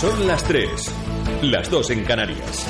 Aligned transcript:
Son 0.00 0.26
las 0.26 0.44
3, 0.44 0.94
las 1.44 1.70
2 1.70 1.90
en 1.92 2.04
Canarias. 2.04 2.66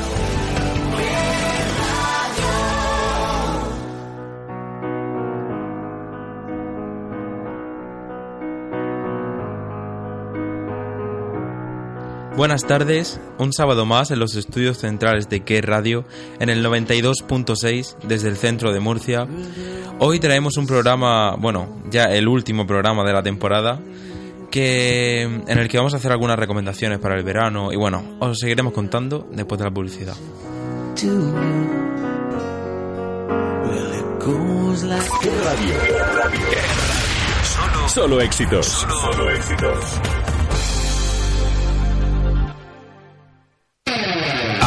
Buenas 12.36 12.64
tardes, 12.64 13.20
un 13.38 13.52
sábado 13.52 13.86
más 13.86 14.12
en 14.12 14.20
los 14.20 14.36
estudios 14.36 14.78
centrales 14.78 15.28
de 15.28 15.40
Que 15.40 15.60
Radio 15.60 16.04
en 16.38 16.48
el 16.48 16.64
92.6 16.64 17.96
desde 18.04 18.28
el 18.28 18.36
centro 18.36 18.72
de 18.72 18.78
Murcia. 18.78 19.26
Hoy 19.98 20.20
traemos 20.20 20.56
un 20.58 20.68
programa, 20.68 21.34
bueno, 21.34 21.66
ya 21.90 22.04
el 22.04 22.28
último 22.28 22.68
programa 22.68 23.02
de 23.02 23.12
la 23.12 23.24
temporada, 23.24 23.80
que 24.56 25.20
en 25.22 25.58
el 25.58 25.68
que 25.68 25.76
vamos 25.76 25.92
a 25.92 25.98
hacer 25.98 26.10
algunas 26.10 26.38
recomendaciones 26.38 26.98
para 26.98 27.14
el 27.14 27.22
verano 27.22 27.72
y 27.72 27.76
bueno, 27.76 28.16
os 28.20 28.38
seguiremos 28.38 28.72
contando 28.72 29.28
después 29.30 29.58
de 29.58 29.64
la 29.64 29.70
publicidad. 29.70 30.16
¿Qué 35.20 35.30
radio? 35.44 35.74
Solo, 37.44 37.88
solo 37.88 38.20
éxitos. 38.22 38.66
Solo 38.66 39.30
éxitos. 39.30 40.00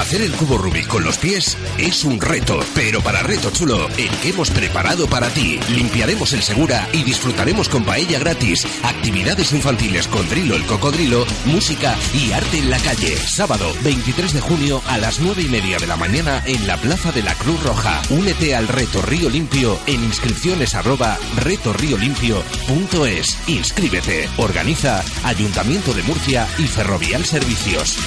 Hacer 0.09 0.23
el 0.23 0.31
cubo 0.31 0.57
Rubik 0.57 0.87
con 0.87 1.03
los 1.03 1.19
pies 1.19 1.55
es 1.77 2.03
un 2.03 2.19
reto, 2.19 2.59
pero 2.73 2.99
para 2.99 3.21
reto 3.21 3.51
chulo, 3.51 3.87
el 3.95 4.09
que 4.17 4.29
hemos 4.29 4.49
preparado 4.49 5.05
para 5.05 5.29
ti. 5.29 5.59
Limpiaremos 5.69 6.33
el 6.33 6.41
Segura 6.41 6.89
y 6.91 7.03
disfrutaremos 7.03 7.69
con 7.69 7.85
paella 7.85 8.17
gratis, 8.17 8.65
actividades 8.81 9.53
infantiles 9.53 10.07
con 10.07 10.27
Drilo 10.27 10.55
el 10.55 10.65
Cocodrilo, 10.65 11.27
música 11.45 11.95
y 12.11 12.31
arte 12.31 12.57
en 12.57 12.71
la 12.71 12.79
calle. 12.79 13.15
Sábado 13.17 13.71
23 13.83 14.33
de 14.33 14.41
junio 14.41 14.81
a 14.87 14.97
las 14.97 15.19
9 15.19 15.43
y 15.43 15.47
media 15.47 15.77
de 15.77 15.85
la 15.85 15.95
mañana 15.95 16.41
en 16.47 16.65
la 16.65 16.77
Plaza 16.77 17.11
de 17.11 17.21
la 17.21 17.35
Cruz 17.35 17.61
Roja. 17.61 18.01
Únete 18.09 18.55
al 18.55 18.67
Reto 18.67 19.03
Río 19.03 19.29
Limpio 19.29 19.77
en 19.85 20.03
inscripciones 20.03 20.73
arroba 20.73 21.19
retorriolimpio.es. 21.37 23.47
Inscríbete. 23.47 24.27
Organiza 24.37 25.03
Ayuntamiento 25.23 25.93
de 25.93 26.01
Murcia 26.01 26.47
y 26.57 26.63
Ferrovial 26.63 27.25
Servicios. 27.25 27.99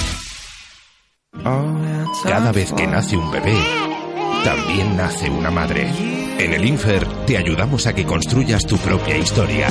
Cada 2.20 2.52
vez 2.52 2.72
que 2.72 2.86
nace 2.86 3.16
un 3.16 3.30
bebé, 3.30 3.56
también 4.44 4.96
nace 4.96 5.30
una 5.30 5.50
madre. 5.50 5.90
En 6.38 6.52
el 6.52 6.64
Infer 6.64 7.06
te 7.26 7.36
ayudamos 7.36 7.86
a 7.86 7.94
que 7.94 8.04
construyas 8.04 8.66
tu 8.66 8.76
propia 8.78 9.16
historia. 9.16 9.68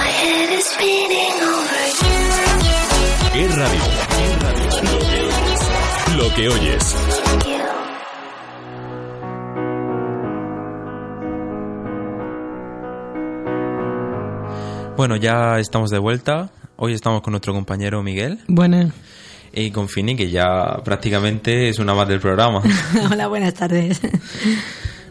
¿Qué 3.37 3.47
radio? 3.49 3.81
Lo 6.17 6.35
que 6.35 6.49
oyes. 6.49 6.97
Bueno, 14.97 15.17
ya 15.17 15.59
estamos 15.59 15.91
de 15.91 15.99
vuelta. 15.99 16.49
Hoy 16.77 16.95
estamos 16.95 17.21
con 17.21 17.33
nuestro 17.33 17.53
compañero 17.53 18.03
Miguel 18.03 18.39
Buenas. 18.49 18.95
y 19.53 19.71
con 19.71 19.91
Fini, 19.91 20.17
que 20.17 20.31
ya 20.31 20.81
prácticamente 20.83 21.69
es 21.69 21.79
una 21.79 21.93
más 21.95 22.09
del 22.09 22.21
programa. 22.21 22.63
Hola, 23.13 23.27
buenas 23.27 23.53
tardes. 23.53 24.01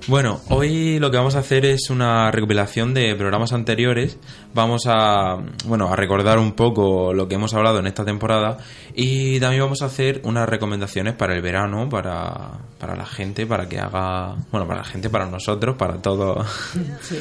Bueno, 0.08 0.40
hoy 0.50 1.00
lo 1.00 1.10
que 1.10 1.18
vamos 1.18 1.36
a 1.36 1.40
hacer 1.40 1.66
es 1.66 1.90
una 1.90 2.30
recopilación 2.30 2.94
de 2.94 3.16
programas 3.16 3.54
anteriores. 3.54 4.20
Vamos 4.54 4.84
a, 4.86 5.38
bueno, 5.66 5.92
a 5.92 5.96
recordar 5.96 6.38
un 6.38 6.52
poco 6.52 7.12
lo 7.12 7.28
que 7.28 7.36
hemos 7.36 7.56
hablado 7.56 7.80
en 7.80 7.88
esta 7.88 8.06
temporada 8.06 8.58
y 8.94 9.40
también 9.40 9.64
vamos 9.64 9.82
a 9.82 9.86
hacer 9.86 10.22
unas 10.24 10.48
recomendaciones 10.48 11.16
para 11.16 11.34
el 11.34 11.42
verano, 11.42 11.90
para, 11.90 12.52
para 12.78 12.96
la 12.96 13.06
gente, 13.08 13.48
para 13.48 13.68
que 13.68 13.80
haga, 13.80 14.36
bueno, 14.52 14.68
para 14.68 14.82
la 14.82 14.86
gente, 14.86 15.10
para 15.10 15.26
nosotros, 15.26 15.76
para 15.76 16.00
todos, 16.00 16.46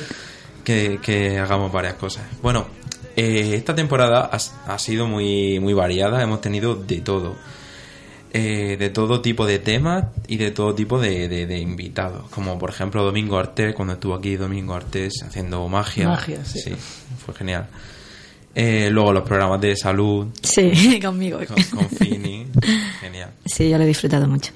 que, 0.65 0.99
que 1.03 1.39
hagamos 1.39 1.73
varias 1.73 1.95
cosas. 1.95 2.25
Bueno, 2.43 2.67
eh, 3.17 3.53
esta 3.55 3.75
temporada 3.75 4.29
ha, 4.31 4.73
ha 4.75 4.79
sido 4.79 5.07
muy, 5.07 5.59
muy 5.59 5.73
variada, 5.73 6.23
hemos 6.23 6.43
tenido 6.43 6.75
de 6.75 7.01
todo. 7.01 7.35
Eh, 8.37 8.77
de 8.77 8.91
todo 8.91 9.21
tipo 9.21 9.47
de 9.47 9.61
temas 9.61 10.07
y 10.27 10.39
de 10.39 10.51
todo 10.51 10.75
tipo 10.75 10.99
de, 11.01 11.29
de- 11.29 11.47
de 11.47 11.59
invitados. 11.59 12.29
Como 12.31 12.59
por 12.59 12.71
ejemplo 12.71 13.05
Domingo 13.05 13.39
Artés, 13.39 13.73
cuando 13.77 13.95
estuvo 13.95 14.13
aquí 14.15 14.35
Domingo 14.35 14.75
Artés 14.75 15.23
haciendo 15.23 15.69
magia. 15.69 16.09
Magia, 16.09 16.45
sí. 16.45 16.73
fue 17.25 17.33
genial. 17.35 17.69
Eh, 18.53 18.89
luego 18.91 19.13
los 19.13 19.23
programas 19.23 19.61
de 19.61 19.77
salud 19.77 20.27
Sí, 20.43 20.99
conmigo. 21.03 21.39
con, 21.47 21.63
con 21.79 21.89
Fini. 21.89 22.47
Genial. 23.01 23.31
Sí, 23.47 23.71
yo 23.71 23.79
lo 23.79 23.85
he 23.85 23.87
disfrutado 23.87 24.27
mucho. 24.27 24.51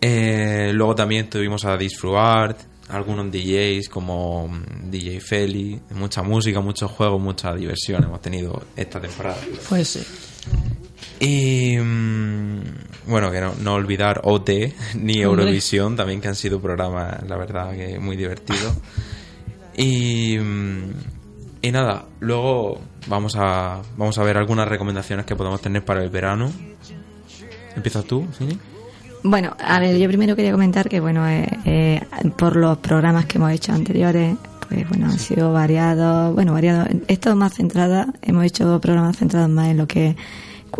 Eh, 0.00 0.72
luego 0.74 0.94
también 0.96 1.30
tuvimos 1.30 1.64
a 1.64 1.76
Disfruart, 1.76 2.58
algunos 2.88 3.30
DJs 3.30 3.88
como 3.88 4.48
mm, 4.48 4.90
DJ 4.90 5.20
Feli, 5.20 5.80
mucha 5.94 6.22
música, 6.24 6.60
muchos 6.60 6.90
juegos, 6.90 7.20
mucha 7.20 7.54
diversión 7.54 8.02
hemos 8.02 8.20
tenido 8.20 8.64
esta 8.76 9.00
temporada. 9.00 9.38
Pues 9.68 9.86
sí. 9.88 10.00
Y 11.20 11.78
mm, 11.78 12.60
bueno, 13.08 13.30
que 13.30 13.40
no, 13.40 13.54
no 13.60 13.74
olvidar 13.74 14.20
OT 14.24 14.50
ni 14.94 15.20
Eurovisión 15.22 15.96
también, 15.96 16.20
que 16.20 16.28
han 16.28 16.34
sido 16.34 16.60
programas, 16.60 17.22
la 17.28 17.36
verdad, 17.36 17.72
que 17.74 17.98
muy 17.98 18.16
divertidos. 18.16 18.74
Y, 19.76 20.38
mm, 20.38 20.90
Y 21.62 21.72
nada, 21.72 22.04
luego 22.20 22.80
vamos 23.08 23.34
a, 23.36 23.82
vamos 23.96 24.18
a 24.18 24.22
ver 24.22 24.36
algunas 24.36 24.68
recomendaciones 24.68 25.26
que 25.26 25.34
podemos 25.34 25.60
tener 25.60 25.84
para 25.84 26.02
el 26.02 26.10
verano. 26.10 26.52
¿Empiezas 27.74 28.04
tú, 28.04 28.26
Cini? 28.38 28.58
Bueno, 29.24 29.56
a 29.58 29.80
ver, 29.80 29.98
yo 29.98 30.06
primero 30.06 30.36
quería 30.36 30.52
comentar 30.52 30.88
que, 30.88 31.00
bueno, 31.00 31.26
eh, 31.28 31.48
eh, 31.64 32.00
por 32.38 32.54
los 32.54 32.78
programas 32.78 33.26
que 33.26 33.38
hemos 33.38 33.50
hecho 33.50 33.72
anteriores, 33.72 34.36
pues 34.68 34.88
bueno, 34.88 35.06
han 35.06 35.18
sido 35.18 35.52
variados, 35.52 36.32
bueno, 36.34 36.52
variados. 36.52 36.88
He 37.08 37.14
estado 37.14 37.34
más 37.34 37.54
centrada, 37.54 38.06
hemos 38.22 38.44
hecho 38.44 38.80
programas 38.80 39.16
centrados 39.16 39.50
más 39.50 39.68
en 39.68 39.78
lo 39.78 39.88
que 39.88 40.14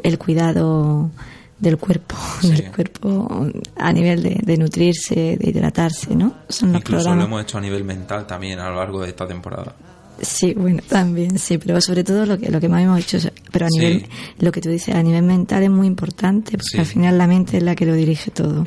el 0.03 0.19
cuidado 0.19 1.11
del 1.59 1.79
cuerpo, 1.79 2.15
Sí. 2.41 2.51
del 2.53 2.71
cuerpo 2.71 3.47
a 3.77 3.93
nivel 3.93 4.23
de, 4.23 4.41
de 4.43 4.57
nutrirse, 4.59 5.37
de 5.39 5.51
hidratarse, 5.51 6.15
¿no? 6.15 6.35
Son 6.49 6.73
los 6.73 6.81
Incluso 6.83 7.15
lo 7.15 7.25
hemos 7.25 7.43
hecho 7.43 7.59
a 7.59 7.61
nivel 7.61 7.85
mental 7.85 8.27
también 8.27 8.59
a 8.59 8.69
lo 8.69 8.77
largo 8.77 9.01
de 9.01 9.09
esta 9.09 9.27
temporada. 9.27 9.75
Sí, 10.21 10.55
bueno, 10.55 10.81
también, 10.89 11.39
sí, 11.39 11.59
pero 11.59 11.79
sobre 11.81 12.03
todo 12.03 12.25
lo 12.25 12.39
que, 12.39 12.51
lo 12.51 12.59
que 12.59 12.69
más 12.71 12.83
hemos 12.83 12.99
hecho, 13.01 13.19
es- 13.19 13.31
pero 13.53 13.67
a 13.67 13.69
Sí. 13.71 13.79
nivel, 13.79 14.07
lo 14.39 14.51
que 14.51 14.61
tú 14.63 14.71
dices, 14.71 14.95
a 14.95 15.03
nivel 15.03 15.23
mental 15.23 15.63
es 15.63 15.71
muy 15.71 15.87
importante, 15.87 16.53
porque 16.53 16.69
Sí. 16.73 16.79
al 16.79 16.87
final 16.87 17.19
la 17.19 17.27
mente 17.27 17.59
es 17.59 17.63
la 17.63 17.75
que 17.75 17.85
lo 17.85 17.93
dirige 17.95 18.31
todo. 18.31 18.65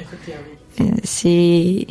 Eh, 0.78 0.94
si, 1.04 1.88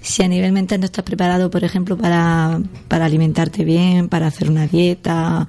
si 0.00 0.22
a 0.22 0.28
nivel 0.28 0.52
mental 0.52 0.78
no 0.80 0.86
estás 0.86 1.04
preparado, 1.04 1.50
por 1.50 1.64
ejemplo, 1.64 1.96
para, 1.96 2.60
para 2.88 3.04
alimentarte 3.06 3.64
bien, 3.64 4.08
para 4.08 4.28
hacer 4.28 4.48
una 4.48 4.66
dieta, 4.68 5.46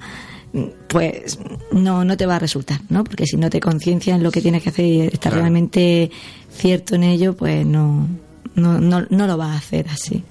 pues 0.88 1.38
no, 1.72 2.04
no 2.04 2.16
te 2.16 2.26
va 2.26 2.36
a 2.36 2.38
resultar, 2.38 2.80
¿no? 2.88 3.02
Porque 3.04 3.26
si 3.26 3.36
no 3.36 3.50
te 3.50 3.60
conciencias 3.60 4.16
en 4.16 4.22
lo 4.22 4.30
que 4.30 4.40
tienes 4.40 4.62
que 4.62 4.68
hacer 4.70 4.84
y 4.84 5.00
estás 5.02 5.20
Claro. 5.32 5.38
realmente 5.38 6.10
cierto 6.56 6.94
en 6.94 7.02
ello, 7.04 7.34
pues 7.34 7.66
no, 7.66 8.06
no, 8.54 8.80
no, 8.80 9.04
no 9.10 9.26
lo 9.26 9.36
vas 9.36 9.50
a 9.50 9.58
hacer 9.58 9.86
así. 9.88 10.22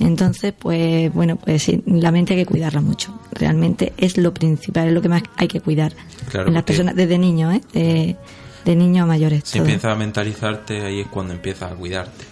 Entonces, 0.00 0.54
pues 0.58 1.12
bueno, 1.12 1.36
pues 1.36 1.62
sí, 1.64 1.82
la 1.86 2.10
mente 2.12 2.34
hay 2.34 2.40
que 2.40 2.46
cuidarla 2.46 2.80
mucho. 2.80 3.12
Realmente 3.32 3.92
es 3.96 4.16
lo 4.16 4.32
principal, 4.32 4.88
es 4.88 4.94
lo 4.94 5.02
que 5.02 5.08
más 5.08 5.22
hay 5.36 5.48
que 5.48 5.60
cuidar. 5.60 5.92
Claro, 6.30 6.48
en 6.48 6.54
las 6.54 6.62
personas, 6.62 6.94
desde 6.94 7.18
niños, 7.18 7.54
¿eh? 7.54 7.60
De, 7.72 8.16
de 8.64 8.76
niños 8.76 9.02
a 9.02 9.06
mayores. 9.06 9.42
Si 9.44 9.58
todo. 9.58 9.64
empiezas 9.68 9.92
a 9.92 9.96
mentalizarte, 9.96 10.82
ahí 10.82 11.00
es 11.00 11.08
cuando 11.08 11.34
empiezas 11.34 11.72
a 11.72 11.74
cuidarte. 11.74 12.24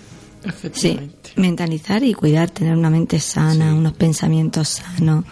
Sí, 0.72 0.96
mentalizar 1.34 2.04
y 2.04 2.14
cuidar, 2.14 2.50
tener 2.50 2.76
una 2.76 2.88
mente 2.88 3.18
sana, 3.18 3.70
Sí. 3.72 3.76
unos 3.76 3.94
pensamientos 3.94 4.68
sanos, 4.68 5.24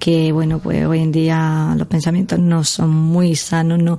que 0.00 0.32
bueno, 0.32 0.58
pues 0.58 0.84
hoy 0.86 0.98
en 0.98 1.12
día 1.12 1.74
los 1.78 1.86
pensamientos 1.86 2.38
no 2.40 2.64
son 2.64 2.90
muy 2.90 3.36
sanos, 3.36 3.78
no 3.80 3.98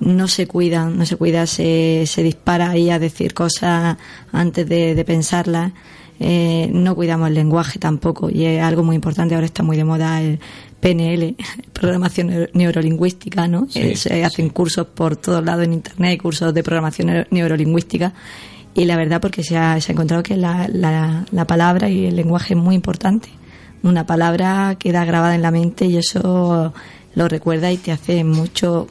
no 0.00 0.26
se 0.26 0.48
cuidan, 0.48 0.98
no 0.98 1.06
se 1.06 1.16
cuida, 1.16 1.46
se, 1.46 2.02
se 2.06 2.22
dispara 2.24 2.70
ahí 2.70 2.90
a 2.90 2.98
decir 2.98 3.32
cosas 3.32 3.96
antes 4.32 4.68
de, 4.68 4.94
de 4.96 5.04
pensarlas, 5.04 5.72
eh, 6.18 6.68
no 6.72 6.94
cuidamos 6.96 7.28
el 7.28 7.34
lenguaje 7.34 7.78
tampoco 7.78 8.28
y 8.28 8.44
es 8.44 8.60
algo 8.62 8.82
muy 8.82 8.96
importante, 8.96 9.34
ahora 9.36 9.46
está 9.46 9.62
muy 9.62 9.76
de 9.76 9.84
moda 9.84 10.20
el 10.20 10.40
PNL, 10.80 11.36
programación 11.72 12.26
neuro- 12.28 12.50
neurolingüística, 12.54 13.46
¿no? 13.46 13.66
Sí, 13.70 13.80
Eh, 13.80 13.96
se 13.96 14.24
hacen 14.24 14.48
cursos 14.50 14.86
por 14.88 15.16
todos 15.16 15.44
lados 15.44 15.64
en 15.64 15.72
internet, 15.74 16.20
cursos 16.20 16.52
de 16.52 16.62
programación 16.64 17.06
neuro- 17.08 17.26
neurolingüística 17.30 18.12
y 18.74 18.84
la 18.86 18.96
verdad 18.96 19.20
porque 19.20 19.44
se 19.44 19.56
ha, 19.56 19.80
se 19.80 19.92
ha 19.92 19.94
encontrado 19.94 20.22
que 20.24 20.36
la, 20.36 20.68
la, 20.68 21.24
la 21.30 21.46
palabra 21.46 21.88
y 21.88 22.06
el 22.06 22.16
lenguaje 22.16 22.54
es 22.54 22.60
muy 22.60 22.74
importante. 22.74 23.28
Una 23.84 24.04
palabra 24.06 24.74
queda 24.78 25.04
grabada 25.04 25.36
en 25.36 25.42
la 25.42 25.52
mente 25.52 25.84
y 25.86 25.96
eso 25.98 26.74
lo 27.14 27.28
recuerda 27.28 27.70
y 27.70 27.76
te 27.76 27.92
hace 27.92 28.24
mucho 28.24 28.88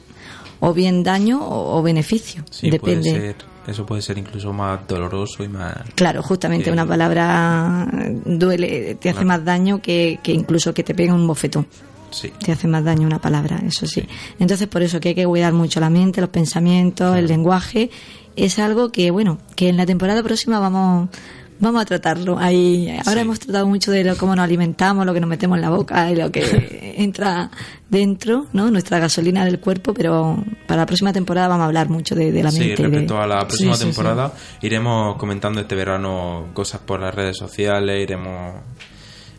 o 0.61 0.73
bien 0.73 1.03
daño 1.03 1.43
o, 1.45 1.77
o 1.77 1.81
beneficio. 1.83 2.45
Sí, 2.49 2.69
Depende. 2.69 3.09
puede 3.11 3.21
ser. 3.33 3.35
Eso 3.67 3.85
puede 3.85 4.01
ser 4.01 4.17
incluso 4.17 4.51
más 4.53 4.87
doloroso 4.87 5.43
y 5.43 5.47
más. 5.49 5.75
Claro, 5.95 6.21
justamente 6.21 6.65
que- 6.65 6.71
una 6.71 6.85
palabra 6.85 7.87
duele, 8.25 8.95
te 8.95 9.09
hace 9.09 9.15
Claro. 9.21 9.27
más 9.27 9.43
daño 9.45 9.81
que, 9.81 10.19
que 10.23 10.31
incluso 10.33 10.73
que 10.73 10.83
te 10.83 10.93
pegue 10.93 11.11
un 11.11 11.25
bofetón. 11.27 11.65
Sí. 12.11 12.31
Te 12.43 12.51
hace 12.51 12.67
más 12.67 12.83
daño 12.83 13.07
una 13.07 13.19
palabra, 13.19 13.59
eso 13.65 13.87
sí. 13.87 14.05
Entonces, 14.37 14.67
por 14.67 14.83
eso 14.83 14.99
que 14.99 15.09
hay 15.09 15.15
que 15.15 15.25
cuidar 15.25 15.51
mucho 15.53 15.79
la 15.79 15.89
mente, 15.89 16.21
los 16.21 16.29
pensamientos, 16.29 17.15
el 17.17 17.25
lenguaje. 17.27 17.89
Es 18.35 18.59
algo 18.59 18.91
que, 18.91 19.09
bueno, 19.11 19.39
que 19.55 19.69
en 19.69 19.77
la 19.77 19.85
temporada 19.85 20.21
próxima 20.21 20.59
vamos 20.59 21.09
vamos 21.59 21.81
a 21.81 21.85
tratarlo. 21.85 22.37
Ahí, 22.39 22.89
ahora 22.89 23.13
Sí. 23.13 23.19
hemos 23.19 23.39
tratado 23.39 23.67
mucho 23.67 23.91
de 23.91 24.03
lo, 24.03 24.17
cómo 24.17 24.35
nos 24.35 24.43
alimentamos, 24.43 25.05
lo 25.05 25.13
que 25.13 25.19
nos 25.19 25.29
metemos 25.29 25.57
en 25.57 25.61
la 25.61 25.69
boca 25.69 26.11
y 26.11 26.15
lo 26.15 26.31
que 26.31 26.41
entra 26.97 27.49
dentro, 27.89 28.47
¿no? 28.53 28.69
Nuestra 28.71 28.99
gasolina 28.99 29.45
del 29.45 29.59
cuerpo, 29.59 29.93
pero 29.93 30.43
para 30.67 30.81
la 30.81 30.85
próxima 30.85 31.13
temporada 31.13 31.47
vamos 31.47 31.63
a 31.63 31.67
hablar 31.67 31.89
mucho 31.89 32.15
de, 32.15 32.31
de 32.31 32.43
la 32.43 32.51
Sí, 32.51 32.59
mente. 32.59 32.81
de- 32.83 32.87
respecto 32.89 33.17
a 33.21 33.27
la 33.27 33.39
próxima 33.39 33.73
Sí, 33.73 33.79
sí, 33.79 33.85
sí. 33.85 33.95
temporada, 33.95 34.33
iremos 34.61 35.17
comentando 35.17 35.61
este 35.61 35.75
verano 35.75 36.47
cosas 36.53 36.81
por 36.81 36.99
las 37.01 37.13
redes 37.13 37.37
sociales, 37.37 38.01
iremos 38.01 38.55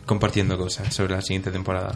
compartiendo 0.05 0.57
cosas 0.57 0.93
sobre 0.93 1.15
la 1.15 1.21
siguiente 1.21 1.51
temporada. 1.51 1.95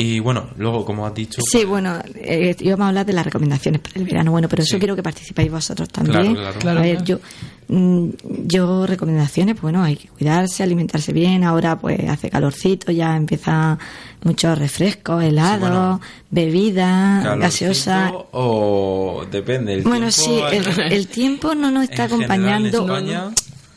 Y 0.00 0.20
bueno, 0.20 0.46
luego, 0.56 0.84
como 0.84 1.04
has 1.06 1.12
dicho, 1.12 1.40
Sí, 1.50 1.64
bueno, 1.64 1.98
eh, 2.14 2.54
íbamos 2.60 2.84
a 2.84 2.88
hablar 2.90 3.04
de 3.04 3.12
las 3.14 3.24
recomendaciones 3.24 3.80
para 3.80 3.94
el 3.96 4.04
verano. 4.04 4.30
Bueno, 4.30 4.48
pero 4.48 4.62
eso 4.62 4.74
Sí. 4.76 4.78
quiero 4.78 4.94
que 4.94 5.02
participéis 5.02 5.50
vosotros 5.50 5.88
también. 5.88 6.34
Claro, 6.34 6.34
claro. 6.36 6.58
Claro, 6.60 6.78
a 6.78 6.82
ver, 6.82 7.02
yo, 7.02 7.18
mm, 7.66 8.08
yo 8.46 8.86
recomendaciones, 8.86 9.54
pues 9.56 9.62
bueno, 9.62 9.82
hay 9.82 9.96
que 9.96 10.06
cuidarse, 10.06 10.62
alimentarse 10.62 11.12
bien. 11.12 11.42
Ahora, 11.42 11.80
pues 11.80 11.98
hace 12.08 12.30
calorcito, 12.30 12.92
ya 12.92 13.16
empieza 13.16 13.76
muchos 14.22 14.56
refrescos, 14.56 15.24
helados, 15.24 15.60
bueno. 15.68 16.00
bebidas, 16.30 17.24
gaseosas. 17.40 18.12
O 18.32 19.24
depende. 19.30 19.74
El 19.74 19.82
Bueno, 19.82 20.10
tiempo- 20.10 20.48
sí, 20.50 20.56
el, 20.56 20.92
el 20.92 21.08
tiempo 21.08 21.54
no 21.56 21.72
nos 21.72 21.82
está 21.90 22.04
En 22.04 22.10
general, 22.10 22.30
en 22.66 22.66
acompañando. 22.66 22.78
España- 22.84 23.30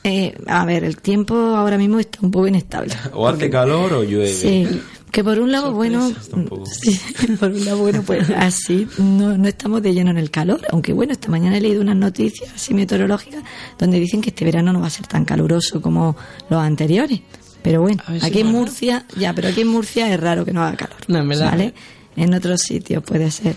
Eh, 0.04 0.36
a 0.48 0.66
ver, 0.66 0.84
el 0.84 0.98
tiempo 0.98 1.36
ahora 1.36 1.78
mismo 1.78 2.00
está 2.00 2.18
un 2.22 2.32
poco 2.32 2.48
inestable. 2.48 2.92
O 3.14 3.28
hace 3.28 3.50
calor 3.52 3.94
o 3.94 4.04
llueve. 4.04 4.34
Sí, 4.34 4.68
que 5.12 5.24
por 5.24 5.40
un 5.40 5.52
lado, 5.52 5.74
bueno, 5.74 6.02
Sorpresas 6.02 6.30
tampoco. 6.30 6.66
sí, 6.82 7.00
por 7.40 7.50
un 7.52 7.66
lado, 7.66 7.78
bueno, 7.80 8.04
pues 8.06 8.30
así 8.36 8.88
no, 8.98 9.38
no 9.38 9.48
estamos 9.48 9.82
de 9.84 9.94
lleno 9.94 10.12
en 10.12 10.18
el 10.18 10.32
calor, 10.32 10.62
aunque 10.72 10.94
bueno, 10.94 11.12
esta 11.14 11.30
mañana 11.30 11.58
he 11.58 11.62
leído 11.62 11.82
unas 11.82 11.96
noticias 11.98 12.52
así 12.56 12.74
meteorológicas 12.74 13.44
donde 13.78 14.00
dicen 14.00 14.22
que 14.22 14.30
este 14.30 14.46
verano 14.46 14.72
no 14.74 14.80
va 14.82 14.88
a 14.88 14.92
ser 14.92 15.08
tan 15.08 15.26
caluroso 15.26 15.82
como 15.82 16.16
los 16.50 16.62
anteriores. 16.62 17.20
Pero 17.62 17.82
bueno, 17.82 18.02
si 18.20 18.26
aquí 18.26 18.40
en. 18.40 18.48
Murcia, 18.48 19.06
ya, 19.18 19.34
pero 19.34 19.50
aquí 19.50 19.62
en 19.62 19.68
Murcia 19.68 20.12
es 20.12 20.20
raro 20.20 20.44
que 20.46 20.52
no 20.52 20.64
haga 20.64 20.78
calor. 20.78 20.98
No, 21.08 21.20
en 21.20 21.28
verdad. 21.30 21.52
¿Vale? 21.52 21.74
En 22.16 22.34
otros 22.34 22.62
sitios 22.62 23.04
puede 23.04 23.30
ser. 23.32 23.56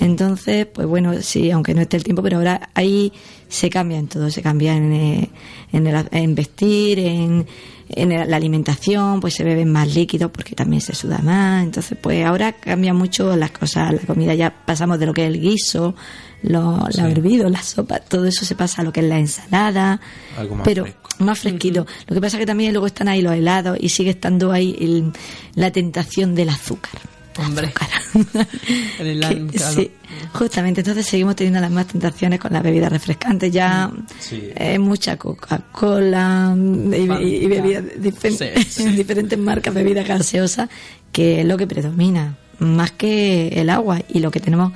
Entonces, 0.00 0.66
pues 0.66 0.86
bueno, 0.86 1.14
sí, 1.22 1.50
aunque 1.50 1.74
no 1.74 1.80
esté 1.80 1.96
el 1.96 2.04
tiempo, 2.04 2.22
pero 2.22 2.36
ahora 2.36 2.68
ahí 2.74 3.12
se 3.48 3.70
cambia 3.70 3.98
en 3.98 4.08
todo, 4.08 4.30
se 4.30 4.42
cambia 4.42 4.76
en, 4.76 4.92
eh, 4.92 5.30
en, 5.72 5.86
el- 5.86 6.08
en 6.10 6.34
vestir, 6.34 6.98
en, 6.98 7.46
en 7.88 8.12
el- 8.12 8.28
la 8.30 8.36
alimentación, 8.36 9.20
pues 9.20 9.34
se 9.34 9.44
beben 9.44 9.70
más 9.70 9.94
líquidos 9.94 10.30
porque 10.30 10.54
también 10.54 10.80
se 10.80 10.94
suda 10.94 11.18
más. 11.18 11.62
Entonces, 11.64 11.96
pues 12.00 12.24
ahora 12.24 12.52
cambia 12.52 12.92
mucho 12.94 13.36
las 13.36 13.50
cosas, 13.52 13.92
la 13.92 14.00
comida 14.00 14.34
ya 14.34 14.50
pasamos 14.64 14.98
de 14.98 15.06
lo 15.06 15.12
que 15.14 15.22
es 15.22 15.28
el 15.28 15.40
guiso, 15.40 15.94
lo, 16.42 16.78
la 16.92 17.08
hervido, 17.10 17.48
la 17.48 17.62
sopa, 17.62 17.98
todo 18.00 18.26
eso 18.26 18.44
se 18.44 18.54
pasa 18.54 18.82
a 18.82 18.84
lo 18.84 18.92
que 18.92 19.00
es 19.00 19.06
la 19.06 19.18
ensalada. 19.18 20.00
Algo 20.38 20.56
más 20.56 20.64
pero 20.64 20.82
fresco. 20.84 21.08
más 21.20 21.38
fresquito. 21.38 21.86
Lo 22.06 22.14
que 22.14 22.20
pasa 22.20 22.38
que 22.38 22.46
también 22.46 22.72
luego 22.72 22.86
están 22.86 23.08
ahí 23.08 23.22
los 23.22 23.32
helados 23.34 23.76
y 23.80 23.88
sigue 23.88 24.10
estando 24.10 24.52
ahí 24.52 24.76
el- 24.80 25.12
la 25.54 25.70
tentación 25.70 26.34
del 26.34 26.48
azúcar. 26.50 27.00
Hombre. 27.38 27.72
Azúcar. 27.74 28.46
El 28.98 29.06
helado, 29.08 29.34
Que- 29.34 29.58
claro. 29.58 29.74
Sí, 29.80 29.90
justamente. 30.32 30.80
Entonces 30.80 31.06
seguimos 31.06 31.36
teniendo 31.36 31.60
las 31.60 31.70
mismas 31.70 31.86
tentaciones 31.88 32.40
con 32.40 32.52
las 32.52 32.62
bebidas 32.62 32.90
refrescantes. 32.92 33.52
Ya 33.52 33.90
Sí. 34.18 34.50
eh, 34.54 34.78
mucha 34.78 35.16
Coca-Cola 35.16 36.54
mm, 36.56 36.94
y, 36.94 36.96
y- 36.96 37.36
y 37.36 37.46
bebidas 37.46 37.84
difer- 38.00 38.56
Sí, 38.56 38.64
sí. 38.84 38.88
diferentes 38.90 39.38
marcas, 39.38 39.74
bebidas 39.74 40.06
gaseosas, 40.06 40.68
que 41.12 41.40
es 41.40 41.46
lo 41.46 41.56
que 41.56 41.66
predomina, 41.66 42.36
más 42.58 42.92
que 42.92 43.48
el 43.48 43.70
agua. 43.70 44.00
Y 44.08 44.20
lo 44.20 44.30
que 44.30 44.40
tenemos 44.40 44.72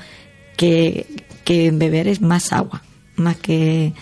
que, 0.57 1.07
que 1.45 1.71
beber 1.71 2.09
es 2.09 2.21
más 2.21 2.53
agua, 2.53 2.83
más 3.17 3.37
que 3.37 3.93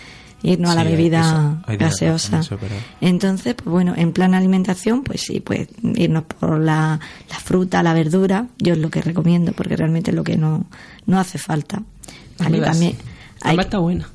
irnos 0.43 0.71
a 0.71 0.75
la 0.77 0.83
Sí, 0.85 0.89
bebida 0.89 1.21
eso, 1.67 1.77
gaseosa. 1.79 2.39
eso. 2.41 2.59
Entonces, 3.01 3.55
pues 3.55 3.69
bueno, 3.69 3.95
en 3.97 4.13
plan 4.13 4.35
alimentación, 4.35 5.03
pues 5.03 5.21
sí, 5.23 5.41
pues 5.41 5.69
irnos 5.83 6.25
por 6.25 6.61
la, 6.61 7.01
la 7.29 7.37
fruta, 7.41 7.83
la 7.83 7.93
verdura, 7.95 8.47
yo 8.59 8.75
es 8.75 8.79
lo 8.79 8.91
que 8.91 9.03
recomiendo, 9.03 9.53
porque 9.53 9.77
realmente 9.77 10.11
es 10.11 10.17
lo 10.17 10.25
que 10.25 10.37
no, 10.37 10.67
no 11.07 11.19
hace 11.19 11.39
falta. 11.39 11.83
Vale, 12.39 12.61
también 12.61 12.97
hay- 13.43 13.59
está 13.59 13.79
buena. 13.79 14.09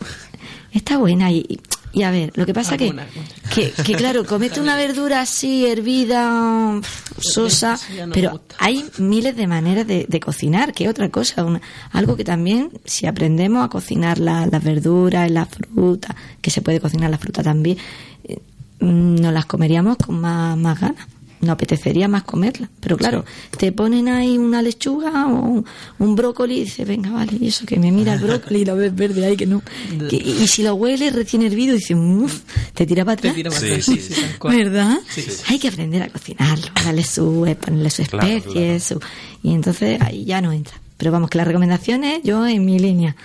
está 0.72 0.98
buena 0.98 1.32
y, 1.32 1.60
y- 1.94 2.04
a 2.04 2.12
ver, 2.12 2.32
lo 2.36 2.46
que 2.46 2.54
pasa 2.54 2.76
que, 2.78 2.86
Alguna, 2.86 3.08
que, 3.54 3.72
que 3.72 3.94
claro, 3.94 4.26
comete 4.26 4.60
una 4.60 4.76
verdura 4.76 5.22
así 5.22 5.66
hervida, 5.66 6.82
sosa, 7.20 7.80
no 8.08 8.14
pero 8.14 8.32
gusta. 8.32 8.56
hay 8.60 8.84
miles 8.98 9.36
de 9.36 9.48
maneras 9.48 9.86
de, 9.88 10.06
de 10.10 10.20
cocinar, 10.20 10.74
que 10.74 10.86
es 10.86 10.90
otra 10.90 11.10
cosa, 11.10 11.44
una- 11.46 11.62
algo 11.92 12.16
que 12.18 12.24
también, 12.24 12.70
si 12.86 13.06
aprendemos 13.06 13.64
a 13.64 13.70
cocinar 13.70 14.18
la- 14.20 14.46
las 14.48 14.64
verduras, 14.64 15.30
la 15.32 15.46
fruta, 15.46 16.16
que 16.42 16.50
se 16.52 16.62
puede 16.62 16.80
cocinar 16.80 17.10
la 17.10 17.18
fruta 17.18 17.44
también, 17.44 17.78
eh, 18.24 18.40
mm, 18.80 19.16
nos 19.22 19.32
las 19.34 19.46
comeríamos 19.46 19.98
con 19.98 20.20
más, 20.20 20.58
más 20.58 20.80
ganas. 20.80 21.08
No 21.44 21.52
apetecería 21.52 22.08
más 22.08 22.24
comerla. 22.24 22.70
Pero 22.80 22.98
claro, 22.98 23.26
te 23.58 23.72
ponen 23.72 24.08
ahí 24.10 24.38
una 24.38 24.62
lechuga 24.62 25.28
o 25.28 25.36
un, 25.46 25.66
un 26.00 26.16
brócoli 26.16 26.58
y 26.58 26.64
dices, 26.66 26.88
venga, 26.88 27.12
vale, 27.12 27.34
y 27.40 27.48
eso 27.48 27.66
que 27.66 27.78
me 27.78 27.92
mira 27.92 28.14
el 28.14 28.20
brócoli 28.20 28.62
y 28.62 28.66
lo 28.66 28.76
ves 28.76 28.96
verde 28.96 29.26
ahí 29.26 29.36
que 29.38 29.46
no. 29.46 29.62
Que- 30.10 30.16
y, 30.18 30.44
y 30.44 30.48
si 30.48 30.64
lo 30.64 30.76
hueles 30.76 31.14
recién 31.14 31.42
hervido, 31.44 31.74
dices, 31.76 31.96
uff, 32.00 32.42
te 32.74 32.86
tira 32.86 33.04
para 33.06 33.14
atrás. 33.14 33.36
tira 33.36 33.50
para 33.50 33.62
Sí, 33.62 33.68
atrás, 33.72 33.86
sí. 33.86 34.16
¿Verdad? 34.44 34.98
Sí, 35.10 35.22
sí. 35.22 35.42
Hay 35.48 35.60
que 35.60 35.68
aprender 35.68 36.02
a 36.04 36.10
cocinarlo, 36.10 36.66
darle 36.84 37.04
su, 37.04 37.46
eh, 37.46 37.56
ponerle 37.56 37.90
su 37.90 38.04
Claro, 38.04 38.28
especie, 38.28 38.80
su- 38.80 39.00
y 39.44 39.54
entonces 39.54 40.02
ahí 40.02 40.26
ya 40.26 40.42
no 40.42 40.52
entra. 40.52 40.74
Pero 40.98 41.12
vamos, 41.12 41.30
que 41.30 41.38
las 41.38 41.48
recomendaciones, 41.48 42.22
yo 42.24 42.46
en 42.48 42.64
mi 42.66 42.80
línea, 42.80 43.16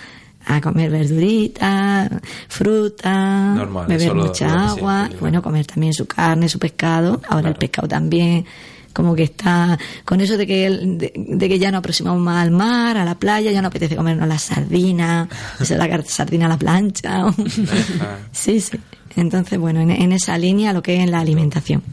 a 0.51 0.61
comer 0.61 0.89
verduritas, 0.89 2.09
fruta, 2.47 3.53
Normal, 3.55 3.85
beber 3.87 4.13
mucha 4.15 4.47
lo 4.47 4.59
agua, 4.59 5.09
y 5.11 5.15
bueno, 5.21 5.41
comer 5.41 5.65
también 5.65 5.93
su 5.93 6.05
carne, 6.07 6.49
su 6.49 6.59
pescado. 6.59 7.21
Ahora 7.29 7.49
el 7.49 7.55
pescado 7.55 7.87
también, 7.87 8.45
como 8.91 9.13
que 9.15 9.23
está, 9.23 9.77
con 10.03 10.19
eso 10.21 10.37
de 10.37 10.47
que, 10.47 10.65
el- 10.65 10.97
de, 10.97 11.13
de 11.15 11.47
que 11.49 11.59
ya 11.59 11.69
nos 11.71 11.79
aproximamos 11.79 12.19
más 12.21 12.43
al 12.43 12.51
mar, 12.51 12.97
a 12.97 13.05
la 13.05 13.15
playa, 13.15 13.51
ya 13.51 13.61
no 13.61 13.67
apetece 13.67 13.95
comernos 13.95 14.27
las 14.27 14.41
sardinas, 14.41 15.29
esa 15.59 15.73
es 15.75 15.79
la 15.79 16.03
sardina 16.03 16.47
a 16.47 16.49
la 16.49 16.57
plancha. 16.57 17.25
sí, 18.31 18.59
sí. 18.59 18.77
Entonces, 19.15 19.59
bueno, 19.59 19.81
en, 19.81 19.91
en 19.91 20.11
esa 20.11 20.37
línea 20.37 20.73
lo 20.73 20.81
que 20.81 20.95
es 20.97 21.03
en 21.03 21.11
la 21.11 21.19
alimentación. 21.19 21.83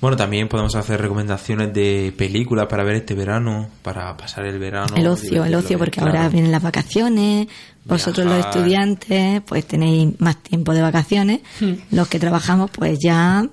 Bueno, 0.00 0.16
también 0.16 0.48
podemos 0.48 0.74
hacer 0.76 1.00
recomendaciones 1.00 1.74
de 1.74 2.14
películas 2.16 2.66
para 2.68 2.84
ver 2.84 2.96
este 2.96 3.14
verano, 3.14 3.68
para 3.82 4.16
pasar 4.16 4.46
el 4.46 4.58
verano. 4.58 4.96
el 4.96 5.06
ocio, 5.06 5.44
el 5.44 5.54
ocio, 5.54 5.78
porque 5.78 6.00
claro. 6.00 6.16
ahora 6.16 6.28
vienen 6.30 6.50
las 6.50 6.62
vacaciones. 6.62 7.48
Vosotros 7.84 8.26
los 8.26 8.38
estudiantes, 8.38 9.42
pues 9.42 9.66
tenéis 9.66 10.18
más 10.20 10.36
tiempo 10.42 10.72
de 10.72 10.82
vacaciones. 10.82 11.40
Los 11.90 12.08
que 12.08 12.18
trabajamos, 12.18 12.70
pues 12.70 12.98
ya. 13.02 13.46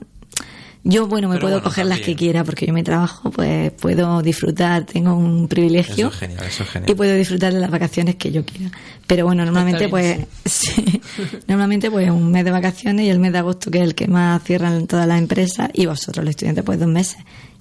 Yo, 0.84 1.08
bueno, 1.08 1.28
me 1.28 1.36
Pero 1.36 1.42
puedo 1.42 1.56
bueno, 1.56 1.70
coger 1.70 1.86
las 1.86 2.00
que 2.00 2.16
quiera 2.16 2.44
porque 2.44 2.66
yo 2.66 2.74
me 2.74 2.84
trabajo, 2.84 3.30
pues 3.30 3.72
puedo 3.74 4.22
disfrutar, 4.22 4.86
tengo 4.86 5.16
un 5.16 5.48
privilegio. 5.48 6.08
Eso 6.08 6.14
es 6.14 6.20
genial, 6.20 6.46
eso 6.46 6.64
es 6.64 6.70
genial. 6.70 6.90
Y 6.90 6.96
puedo 6.96 7.14
disfrutar 7.16 7.54
de 7.54 7.60
las 7.60 7.70
vacaciones 7.70 8.16
que 8.16 8.32
yo 8.32 8.46
quiera. 8.46 8.72
Pero 9.06 9.26
bueno, 9.26 9.44
normalmente, 9.44 9.90
pues, 9.90 10.20
sí. 10.46 11.02
normalmente, 11.48 11.92
pues, 11.92 12.10
un 12.10 12.32
mes 12.32 12.46
de 12.46 12.52
vacaciones 12.52 13.06
y 13.06 13.10
el 13.10 13.20
mes 13.20 13.34
de 13.34 13.40
agosto, 13.40 13.70
que 13.70 13.80
es 13.80 13.84
el 13.84 13.96
que 13.96 14.08
más 14.08 14.42
cierran 14.44 14.88
todas 14.88 15.08
las 15.08 15.20
empresas, 15.20 15.70
y 15.74 15.86
vosotros, 15.86 16.24
los 16.24 16.32
estudiantes, 16.32 16.64
pues 16.64 16.80
dos 16.80 16.88
meses. 16.88 17.18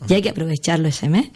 Y 0.09 0.15
hay 0.15 0.23
que 0.23 0.31
aprovecharlo 0.31 0.89
ese 0.89 1.09
mes. 1.09 1.31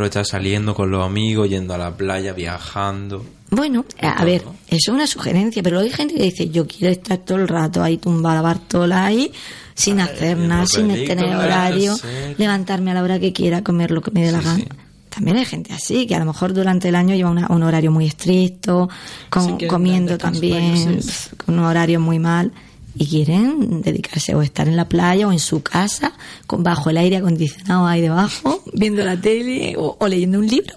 Aprovechar 0.00 0.24
saliendo 0.24 0.74
con 0.74 0.90
los 0.90 1.04
amigos, 1.04 1.50
yendo 1.50 1.74
a 1.74 1.78
la 1.78 1.94
playa, 1.94 2.32
viajando. 2.32 3.22
Bueno, 3.50 3.84
a 4.00 4.16
todo, 4.16 4.24
ver, 4.24 4.40
eso 4.68 4.76
es 4.78 4.88
una 4.88 5.06
sugerencia, 5.06 5.62
pero 5.62 5.78
hay 5.80 5.90
gente 5.90 6.14
que 6.14 6.22
dice, 6.22 6.48
yo 6.48 6.66
quiero 6.66 6.90
estar 6.90 7.18
todo 7.18 7.36
el 7.36 7.46
rato 7.46 7.82
ahí 7.82 7.98
tumbada 7.98 8.36
la 8.36 8.40
Bartola 8.40 9.04
ahí, 9.04 9.30
sin 9.74 10.00
hacer 10.00 10.38
nada, 10.38 10.64
sin 10.64 10.88
tener 10.88 11.36
horario, 11.36 11.98
levantarme 12.38 12.92
a 12.92 12.94
la 12.94 13.02
hora 13.02 13.18
que 13.20 13.34
quiera, 13.34 13.62
comer 13.62 13.90
lo 13.90 14.00
que 14.00 14.10
me 14.10 14.24
dé 14.24 14.32
la 14.32 14.40
gana. 14.40 14.56
sí. 14.56 14.66
También 15.10 15.36
hay 15.36 15.44
gente 15.44 15.74
así, 15.74 16.06
que 16.06 16.14
a 16.14 16.18
lo 16.20 16.24
mejor 16.24 16.54
durante 16.54 16.88
el 16.88 16.94
año 16.94 17.14
lleva 17.14 17.28
una- 17.30 17.48
un 17.50 17.62
horario 17.62 17.90
muy 17.90 18.06
estricto, 18.06 18.88
con- 19.28 19.44
Sí, 19.44 19.52
que 19.58 19.66
comiendo 19.66 20.16
también 20.16 20.98
con 21.44 21.58
un 21.58 21.64
horario 21.66 22.00
muy 22.00 22.18
mal. 22.18 22.52
Y 22.96 23.06
quieren 23.06 23.82
dedicarse 23.82 24.34
o 24.34 24.42
estar 24.42 24.66
en 24.68 24.76
la 24.76 24.88
playa 24.88 25.28
o 25.28 25.32
en 25.32 25.38
su 25.38 25.62
casa, 25.62 26.12
con 26.46 26.62
bajo 26.62 26.90
el 26.90 26.96
aire 26.96 27.18
acondicionado 27.18 27.86
ahí 27.86 28.00
debajo, 28.00 28.62
viendo 28.74 29.04
la 29.04 29.20
tele 29.20 29.74
o, 29.78 29.96
o 29.98 30.08
leyendo 30.08 30.38
un 30.38 30.46
libro. 30.48 30.74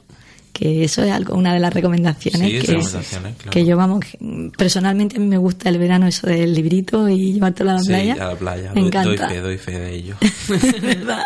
Que 0.54 0.84
eso 0.84 1.02
es 1.04 1.12
algo, 1.12 1.34
una 1.34 1.52
de 1.52 1.60
las 1.60 1.74
recomendaciones 1.74 2.40
Sí, 2.48 2.60
que, 2.60 2.68
recomendaciones, 2.74 3.36
claro. 3.38 3.50
que 3.52 3.66
yo 3.66 3.76
vamos, 3.76 4.06
personalmente 4.56 5.18
a 5.18 5.20
mí 5.20 5.26
me 5.26 5.40
gusta 5.40 5.68
el 5.70 5.80
verano 5.80 6.06
eso 6.06 6.28
del 6.28 6.54
librito 6.54 7.10
y 7.10 7.34
llevártelo 7.34 7.72
a 7.72 7.74
la 7.74 7.80
sí, 7.80 7.88
playa. 7.88 8.14
a 8.14 8.28
la 8.28 8.36
playa. 8.36 8.72
Me 8.76 8.82
doy, 8.82 8.88
encanta. 8.90 9.10
doy 9.26 9.30
fe, 9.34 9.42
doy 9.42 9.58
fe 9.58 9.72
de 9.80 9.96
ello. 9.96 10.16
¿Verdad? 10.82 11.24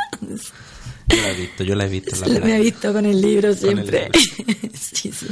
Yo 1.09 1.15
la 1.21 1.29
he 1.29 1.35
visto, 1.35 1.63
yo 1.65 1.75
la 1.75 1.85
he 1.85 1.89
visto 1.89 2.25
en 2.25 2.33
la 2.35 2.39
Me 2.39 2.55
he 2.55 2.61
visto 2.61 2.93
con 2.93 3.05
el 3.05 3.21
libro 3.21 3.49
Con 3.49 3.49
el 3.51 3.57
siempre. 3.75 4.09
libro. 4.47 4.69
sí, 4.73 5.11
sí. 5.11 5.27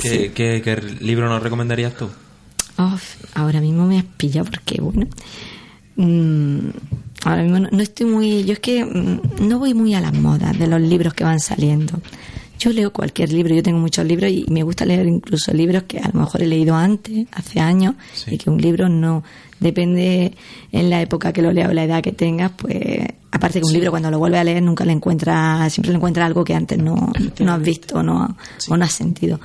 ¿Qué, 0.00 0.32
qué- 0.34 0.62
qué 0.62 0.76
libro 1.00 1.28
nos 1.28 1.42
recomendarías 1.42 1.94
tú? 1.96 2.08
Uf, 2.78 3.16
ahora 3.34 3.60
mismo 3.60 3.86
me 3.86 3.98
has 3.98 4.04
pillado 4.04 4.50
porque, 4.50 4.80
bueno, 4.80 5.06
mm, 5.96 6.58
ahora 7.24 7.42
mismo 7.42 7.58
no, 7.60 7.68
no 7.70 7.82
estoy 7.82 8.06
muy, 8.06 8.44
yo 8.44 8.52
es 8.52 8.58
que 8.60 8.84
mm, 8.84 9.48
no 9.48 9.58
voy 9.58 9.74
muy 9.74 9.94
a 9.94 10.00
las 10.00 10.12
modas 10.14 10.58
de 10.58 10.66
los 10.66 10.80
libros 10.80 11.14
que 11.14 11.24
van 11.24 11.40
saliendo. 11.40 12.00
Yo 12.58 12.70
leo 12.72 12.90
cualquier 12.90 13.32
libro, 13.32 13.54
yo 13.54 13.62
tengo 13.62 13.78
muchos 13.78 14.06
libros 14.06 14.30
y 14.30 14.46
me 14.48 14.62
gusta 14.62 14.86
leer 14.86 15.06
incluso 15.06 15.52
libros 15.52 15.82
que 15.82 15.98
a 15.98 16.08
lo 16.12 16.20
mejor 16.20 16.42
he 16.42 16.46
leído 16.46 16.74
antes, 16.74 17.26
hace 17.32 17.60
años, 17.60 17.94
Sí. 18.14 18.34
y 18.34 18.38
que 18.38 18.48
un 18.48 18.60
libro 18.60 18.88
no 18.88 19.22
depende 19.60 20.32
en 20.72 20.88
la 20.90 21.02
época 21.02 21.32
que 21.34 21.42
lo 21.42 21.52
lea 21.52 21.68
o 21.68 21.72
la 21.74 21.84
edad 21.84 22.02
que 22.02 22.12
tengas, 22.12 22.52
pues 22.56 22.78
aparte 23.30 23.60
que 23.60 23.66
un 23.66 23.72
libro 23.74 23.90
cuando 23.90 24.10
lo 24.10 24.18
vuelves 24.18 24.40
a 24.40 24.44
leer 24.44 24.62
nunca 24.62 24.86
le 24.86 24.92
encuentras, 24.92 25.70
siempre 25.70 25.90
le 25.92 25.96
encuentras 25.96 26.26
algo 26.26 26.44
que 26.44 26.54
antes 26.54 26.78
no, 26.78 27.12
no 27.40 27.52
has 27.52 27.62
visto 27.62 28.02
no, 28.02 28.36
o 28.68 28.76
no 28.76 28.84
has 28.84 28.92
sentido. 28.92 29.38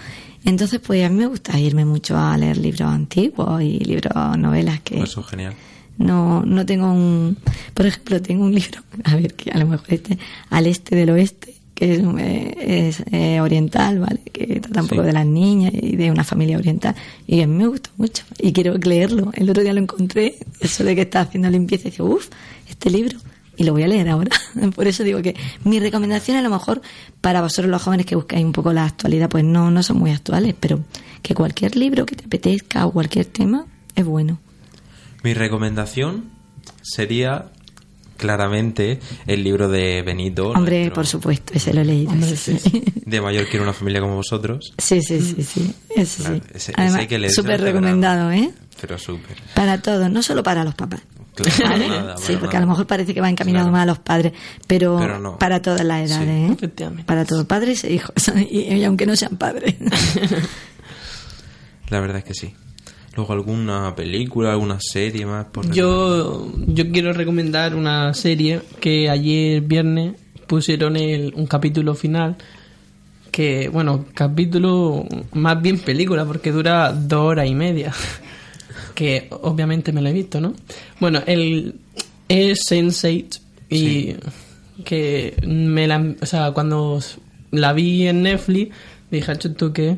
Entonces, 0.45 0.79
pues 0.79 1.05
a 1.05 1.09
mí 1.09 1.15
me 1.15 1.27
gusta 1.27 1.59
irme 1.59 1.85
mucho 1.85 2.17
a 2.17 2.35
leer 2.37 2.57
libros 2.57 2.81
antiguos 2.89 3.61
y 3.61 3.79
libros, 3.79 4.13
novelas 4.37 4.79
que 4.81 4.99
Eso 5.01 5.21
es 5.21 5.27
genial. 5.27 5.53
no, 5.97 6.43
no 6.45 6.65
tengo 6.65 6.91
un, 6.91 7.37
por 7.73 7.85
ejemplo, 7.85 8.21
tengo 8.21 8.43
un 8.45 8.53
libro, 8.55 8.81
a 9.03 9.15
ver, 9.15 9.33
que 9.35 9.51
a 9.51 9.57
lo 9.59 9.67
mejor 9.67 9.85
este, 9.93 10.17
al 10.49 10.65
este 10.67 10.95
del 10.95 11.11
oeste, 11.11 11.53
que 11.75 11.93
es, 11.95 11.99
eh, 12.19 12.87
es, 12.89 13.03
eh, 13.11 13.39
oriental, 13.41 13.99
¿vale? 13.99 14.19
Que 14.31 14.59
trata 14.59 14.81
un 14.81 14.87
Sí. 14.87 14.95
poco 14.95 15.03
de 15.03 15.13
las 15.13 15.25
niñas 15.25 15.73
y 15.79 15.95
de 15.95 16.11
una 16.11 16.23
familia 16.23 16.57
oriental. 16.57 16.95
Y 17.27 17.41
a 17.41 17.47
mí 17.47 17.55
me 17.55 17.67
gusta 17.67 17.89
mucho 17.97 18.23
y 18.39 18.51
quiero 18.51 18.77
leerlo. 18.77 19.31
El 19.33 19.49
otro 19.49 19.63
día 19.63 19.73
lo 19.73 19.79
encontré, 19.81 20.35
eso 20.59 20.83
de 20.83 20.95
que 20.95 21.01
estaba 21.01 21.25
haciendo 21.25 21.49
limpieza 21.49 21.87
y 21.87 21.91
dice, 21.91 22.03
uff, 22.03 22.27
este 22.69 22.89
libro. 22.89 23.17
Y 23.61 23.63
lo 23.63 23.73
voy 23.73 23.83
a 23.83 23.87
leer 23.87 24.09
ahora. 24.09 24.31
Por 24.75 24.87
eso 24.87 25.03
digo 25.03 25.21
que 25.21 25.35
mi 25.65 25.79
recomendación 25.79 26.35
a 26.35 26.41
lo 26.41 26.49
mejor 26.49 26.81
para 27.21 27.41
vosotros 27.41 27.69
los 27.69 27.83
jóvenes 27.83 28.07
que 28.07 28.15
buscáis 28.15 28.43
un 28.43 28.53
poco 28.53 28.73
la 28.73 28.85
actualidad, 28.85 29.29
pues 29.29 29.43
no, 29.43 29.69
no 29.69 29.83
son 29.83 29.99
muy 29.99 30.09
actuales, 30.09 30.55
pero 30.59 30.83
que 31.21 31.35
cualquier 31.35 31.75
libro 31.75 32.07
que 32.07 32.15
te 32.15 32.25
apetezca 32.25 32.87
o 32.87 32.91
cualquier 32.91 33.25
tema 33.27 33.67
es 33.95 34.03
bueno. 34.03 34.39
Mi 35.23 35.35
recomendación 35.35 36.31
sería 36.81 37.51
claramente 38.17 38.99
el 39.27 39.43
libro 39.43 39.67
de 39.69 40.01
Benito. 40.03 40.49
Hombre, 40.49 40.77
nuestro- 40.79 40.95
por 40.95 41.07
supuesto, 41.07 41.53
ese 41.55 41.73
lo 41.73 41.81
he 41.81 41.85
leído. 41.85 42.11
sí, 42.35 42.57
sí. 42.57 42.83
De 43.05 43.21
mayor 43.21 43.45
quiero 43.47 43.63
una 43.63 43.73
familia 43.73 44.01
como 44.01 44.15
vosotros. 44.15 44.73
Sí, 44.79 45.01
sí, 45.01 45.19
sí, 45.21 45.43
sí. 45.43 45.73
Ese 45.95 46.21
Claro, 46.23 46.35
sí. 46.37 46.41
ese- 46.47 46.57
ese 46.57 46.73
Además, 46.77 46.99
hay 47.01 47.07
que 47.07 47.19
leérselo 47.19 47.43
súper 47.43 47.61
recomendado. 47.61 48.31
¿eh? 48.31 48.51
Pero 48.79 48.97
súper. 48.97 49.37
Para 49.53 49.81
todos, 49.81 50.09
no 50.11 50.23
solo 50.23 50.41
para 50.43 50.63
los 50.63 50.73
papás. 50.75 51.01
Claro, 51.35 51.71
¿Vale? 51.71 51.87
nada, 51.89 52.17
sí, 52.17 52.35
porque 52.39 52.57
a 52.57 52.59
lo 52.59 52.67
mejor 52.67 52.87
parece 52.87 53.13
que 53.13 53.21
va 53.21 53.29
encaminado 53.29 53.65
Claro. 53.65 53.71
más 53.73 53.83
a 53.83 53.85
los 53.85 53.99
padres, 53.99 54.33
pero, 54.67 54.97
Pero 54.99 55.19
no. 55.19 55.37
para 55.37 55.61
todas 55.61 55.83
las 55.85 56.09
edades, 56.11 56.57
Sí. 56.59 56.65
¿eh? 56.83 56.89
Para 57.05 57.25
todos, 57.25 57.45
padres 57.45 57.83
e 57.83 57.93
hijos, 57.93 58.13
y, 58.49 58.59
y 58.73 58.83
aunque 58.83 59.05
no 59.05 59.15
sean 59.15 59.37
padres. 59.37 59.75
La 61.89 61.99
verdad 61.99 62.19
es 62.19 62.23
que 62.23 62.33
sí. 62.33 62.53
Luego 63.15 63.33
alguna 63.33 63.93
película, 63.95 64.51
alguna 64.53 64.77
serie 64.79 65.25
más. 65.25 65.45
Por 65.47 65.69
Yo, 65.71 66.49
yo 66.67 66.89
quiero 66.91 67.11
recomendar 67.11 67.75
una 67.75 68.13
serie 68.13 68.61
que 68.79 69.09
ayer 69.09 69.61
viernes 69.61 70.15
pusieron 70.47 70.95
el- 70.95 71.33
un 71.35 71.45
capítulo 71.47 71.93
final 71.95 72.37
que, 73.31 73.69
bueno, 73.69 74.05
capítulo 74.13 75.05
más 75.33 75.61
bien 75.61 75.79
película 75.79 76.25
porque 76.25 76.51
dura 76.51 76.93
dos 76.93 77.19
horas 77.21 77.47
y 77.47 77.55
media. 77.55 77.93
Que 78.93 79.27
obviamente 79.29 79.91
me 79.91 80.01
lo 80.01 80.09
he 80.09 80.13
visto, 80.13 80.39
¿no? 80.41 80.53
Bueno, 80.99 81.21
el 81.25 81.75
es 82.27 82.69
Sense8 82.69 83.39
y 83.69 84.15
que 84.83 85.35
me 85.45 85.87
la, 85.87 86.15
o 86.21 86.25
sea, 86.25 86.51
cuando 86.51 86.99
la 87.51 87.73
vi 87.73 88.07
en 88.07 88.23
Netflix 88.23 88.73
dije, 89.09 89.31
"Acho, 89.31 89.51
¿tú 89.53 89.71
qué?" 89.73 89.97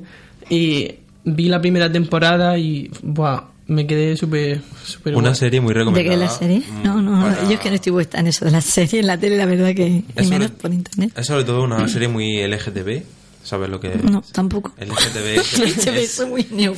Y 0.50 0.92
vi 1.24 1.48
la 1.50 1.62
primera 1.62 1.92
temporada 1.92 2.58
y, 2.58 2.92
buah, 3.02 3.44
me 3.68 3.88
quedé 3.88 4.18
súper, 4.18 4.62
súper 4.84 5.16
Una 5.16 5.30
guay. 5.30 5.36
serie 5.40 5.62
muy 5.62 5.74
¿De 5.74 5.80
recomendada. 5.80 6.10
qué 6.10 6.14
es 6.14 6.20
la 6.20 6.30
serie? 6.38 6.60
mm, 6.60 6.84
No, 6.84 7.02
no, 7.02 7.22
para- 7.22 7.44
yo 7.48 7.54
es 7.54 7.60
que 7.62 7.70
no 7.70 7.76
estoy 7.76 7.92
puesta 7.94 8.20
en 8.20 8.28
eso 8.28 8.44
de 8.46 8.52
la 8.52 8.60
serie, 8.62 9.00
en 9.00 9.08
la 9.08 9.18
tele, 9.18 9.38
la 9.38 9.46
verdad 9.46 9.74
que. 9.74 9.86
Y 9.88 10.04
menos 10.28 10.30
sobre- 10.30 10.50
por 10.50 10.74
internet. 10.74 11.12
Es 11.16 11.28
sobre 11.28 11.46
todo 11.46 11.64
una 11.64 11.88
serie 11.88 12.08
muy 12.10 12.40
LGTB. 12.42 13.04
¿Sabes 13.44 13.70
lo 13.70 13.80
que 13.80 13.94
es? 13.94 14.04
No, 14.04 14.24
tampoco. 14.32 14.74
LGTB 14.80 15.26
es, 15.40 15.60
LGTB 15.60 15.98
es- 15.98 16.20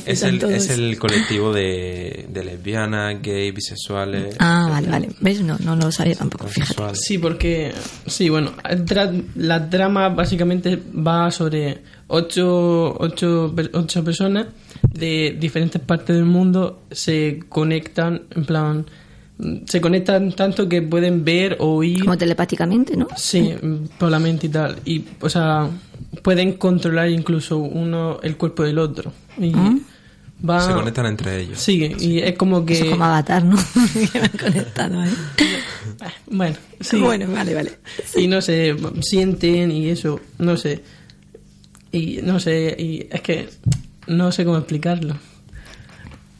es 0.06 0.22
en 0.22 0.34
el, 0.34 0.44
es 0.50 0.68
el 0.70 0.98
colectivo 0.98 1.52
de, 1.52 2.26
de 2.28 2.44
lesbianas, 2.44 3.22
gays, 3.22 3.54
bisexuales. 3.54 4.34
Ah, 4.40 4.66
vale, 4.68 4.88
vale. 4.88 5.08
¿Ves? 5.20 5.40
No, 5.42 5.56
no 5.58 5.76
lo 5.76 5.92
sabía 5.92 6.16
tampoco, 6.16 6.48
fíjate. 6.48 6.94
Sí, 6.96 7.18
porque, 7.18 7.72
sí, 8.06 8.28
bueno, 8.28 8.52
tra- 8.64 9.24
la 9.36 9.70
trama 9.70 10.08
básicamente 10.08 10.76
va 10.76 11.30
sobre 11.30 11.82
ocho, 12.08 12.96
ocho, 12.98 13.54
ocho 13.72 14.04
personas 14.04 14.46
de 14.92 15.36
diferentes 15.38 15.80
partes 15.80 16.16
del 16.16 16.24
mundo 16.24 16.82
se 16.90 17.40
conectan, 17.48 18.22
en 18.34 18.44
plan, 18.44 18.86
se 19.66 19.80
conectan 19.80 20.32
tanto 20.32 20.68
que 20.68 20.80
pueden 20.82 21.24
ver 21.24 21.56
o 21.60 21.76
oír. 21.76 22.00
Como 22.00 22.16
telepáticamente, 22.16 22.96
¿no? 22.96 23.06
Sí, 23.16 23.54
por 23.98 24.10
la 24.10 24.18
mente 24.18 24.46
y 24.46 24.50
tal. 24.50 24.76
Y, 24.84 25.04
o 25.20 25.28
sea, 25.28 25.68
pueden 26.22 26.54
controlar 26.54 27.08
incluso 27.10 27.58
uno 27.58 28.20
el 28.22 28.36
cuerpo 28.36 28.62
del 28.64 28.78
otro. 28.78 29.12
Y, 29.38 29.52
Ah. 29.54 29.76
va... 30.48 30.60
Se 30.60 30.72
conectan 30.72 31.06
entre 31.06 31.40
ellos. 31.40 31.58
Sí, 31.58 31.94
y 31.98 32.18
es 32.18 32.36
como 32.36 32.64
que... 32.64 32.74
Eso 32.74 32.84
es 32.84 32.90
como 32.90 33.04
Avatar, 33.04 33.44
¿no? 33.44 33.56
que 34.12 34.20
van 34.20 34.30
conectados, 34.38 35.06
¿eh? 35.08 35.12
Bueno, 36.30 36.56
sí. 36.80 37.00
Bueno, 37.00 37.26
vale, 37.32 37.54
vale. 37.54 37.78
Y 38.16 38.26
no 38.26 38.40
sé, 38.40 38.76
sienten 39.02 39.70
y 39.72 39.88
eso, 39.88 40.20
no 40.38 40.56
sé. 40.56 40.82
Y 41.92 42.20
no 42.22 42.38
sé, 42.40 42.76
y 42.78 43.06
es 43.10 43.20
que 43.22 43.48
no 44.06 44.30
sé 44.32 44.44
cómo 44.44 44.58
explicarlo. 44.58 45.16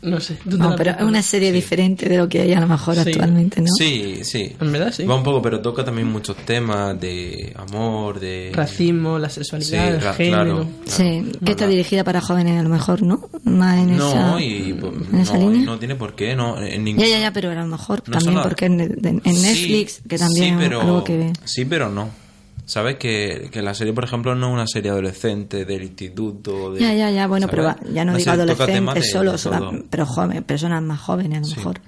No 0.07 0.21
sé. 0.21 0.39
¿tú 0.45 0.51
te 0.51 0.57
No, 0.57 0.75
pero 0.77 0.93
es 0.93 1.03
una 1.03 1.21
serie 1.21 1.51
diferente 1.53 2.09
de 2.09 2.17
lo 2.17 2.29
que 2.29 2.41
hay 2.41 2.53
a 2.55 2.61
lo 2.61 2.67
mejor 2.69 2.95
Sí. 2.95 3.01
actualmente, 3.11 3.61
¿no? 3.61 3.67
Sí, 3.77 4.21
sí. 4.23 4.55
En 4.61 4.73
verdad, 4.73 4.93
sí. 4.93 5.05
Va 5.05 5.15
un 5.17 5.23
poco, 5.23 5.43
pero 5.43 5.61
toca 5.61 5.85
también 5.85 6.07
muchos 6.09 6.37
temas 6.37 6.99
de 7.01 7.53
amor, 7.57 8.21
de... 8.21 8.51
Racismo, 8.55 9.19
la 9.19 9.29
Sí, 9.29 9.37
sexualidad, 9.43 9.95
el 9.97 10.15
género. 10.15 10.45
claro. 10.45 10.69
Sí, 10.87 11.25
que 11.45 11.51
está 11.53 11.67
dirigida 11.67 12.05
para 12.05 12.21
jóvenes 12.21 12.59
a 12.59 12.63
lo 12.63 12.69
mejor, 12.69 13.03
¿no? 13.03 13.29
Más 13.45 13.79
en 13.79 13.97
No, 13.97 14.09
esa, 14.09 14.41
y 14.41 14.73
pues, 14.75 14.93
en 15.13 15.19
esa 15.21 15.35
no, 15.39 15.41
y 15.43 15.53
línea. 15.53 15.67
no 15.67 15.79
tiene 15.79 15.95
por 15.97 16.15
qué, 16.15 16.37
no, 16.37 16.61
en 16.63 16.85
ningún... 16.85 17.03
Ya, 17.05 17.11
ya, 17.11 17.19
ya, 17.21 17.33
pero 17.33 17.51
a 17.51 17.55
lo 17.55 17.67
mejor 17.67 18.03
No 18.07 18.19
también 18.19 18.43
porque 18.43 18.67
en, 18.67 18.81
en- 18.81 19.23
en 19.25 19.35
Sí, 19.37 19.43
Netflix, 19.43 20.01
que 20.09 20.19
también 20.19 20.55
sí, 20.55 20.61
pero, 20.65 20.79
es 20.79 20.85
algo 20.85 21.05
que... 21.05 21.33
Sí, 21.45 21.65
pero 21.65 21.89
no. 21.91 22.09
¿Sabes? 22.67 22.97
Que, 22.97 23.49
que 23.53 23.63
la 23.63 23.75
serie, 23.75 23.93
por 23.93 24.03
ejemplo, 24.05 24.35
no 24.35 24.49
es 24.49 24.53
una 24.53 24.67
serie 24.67 24.91
adolescente 24.91 25.65
del 25.65 25.85
instituto. 25.85 26.73
De, 26.75 26.81
Ya, 26.81 26.93
ya, 26.95 27.11
ya, 27.13 27.27
bueno, 27.29 27.47
pero 27.49 27.63
¿sabes? 27.63 27.81
va- 27.87 27.93
ya 27.93 28.05
no 28.05 28.11
Una 28.13 28.19
digo 28.19 28.31
adolescentes 28.33 29.11
solo, 29.13 29.37
todo. 29.39 29.85
pero 29.89 30.05
joven, 30.05 30.43
personas 30.43 30.83
más 30.83 31.01
jóvenes 31.01 31.39
a 31.39 31.41
lo 31.43 31.47
Sí. 31.47 31.57
mejor. 31.57 31.81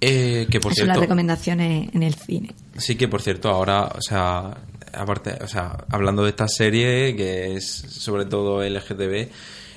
Eh, 0.00 0.46
que 0.50 0.60
por 0.60 0.72
Esas 0.72 0.80
son 0.80 0.88
las 0.88 0.94
cierto, 0.96 1.00
recomendaciones 1.02 1.94
en 1.94 2.02
el 2.02 2.14
cine. 2.14 2.54
sí 2.78 2.96
que 2.96 3.06
por 3.06 3.20
cierto, 3.22 3.48
ahora, 3.50 3.84
o 3.96 4.00
sea, 4.00 4.56
aparte, 4.94 5.34
o 5.42 5.46
sea, 5.46 5.84
hablando 5.90 6.24
de 6.24 6.30
esta 6.30 6.48
serie, 6.48 7.14
que 7.14 7.54
es 7.54 7.66
sobre 7.66 8.24
todo 8.24 8.62
LGTB, 8.64 9.28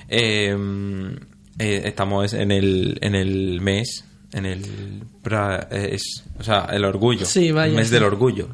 eh, 0.09 0.57
eh, 1.59 1.81
estamos 1.85 2.33
en 2.33 2.51
el, 2.51 2.97
en 3.01 3.15
el 3.15 3.59
mes, 3.62 4.05
en 4.31 4.45
el, 4.45 5.03
pra- 5.21 5.67
eh, 5.69 5.89
es, 5.93 6.23
o 6.39 6.43
sea, 6.43 6.67
el 6.71 6.85
orgullo. 6.85 7.25
Sí, 7.25 7.51
vaya, 7.51 7.69
el 7.69 7.75
mes 7.75 7.89
sí. 7.89 7.93
del 7.93 8.03
orgullo. 8.03 8.47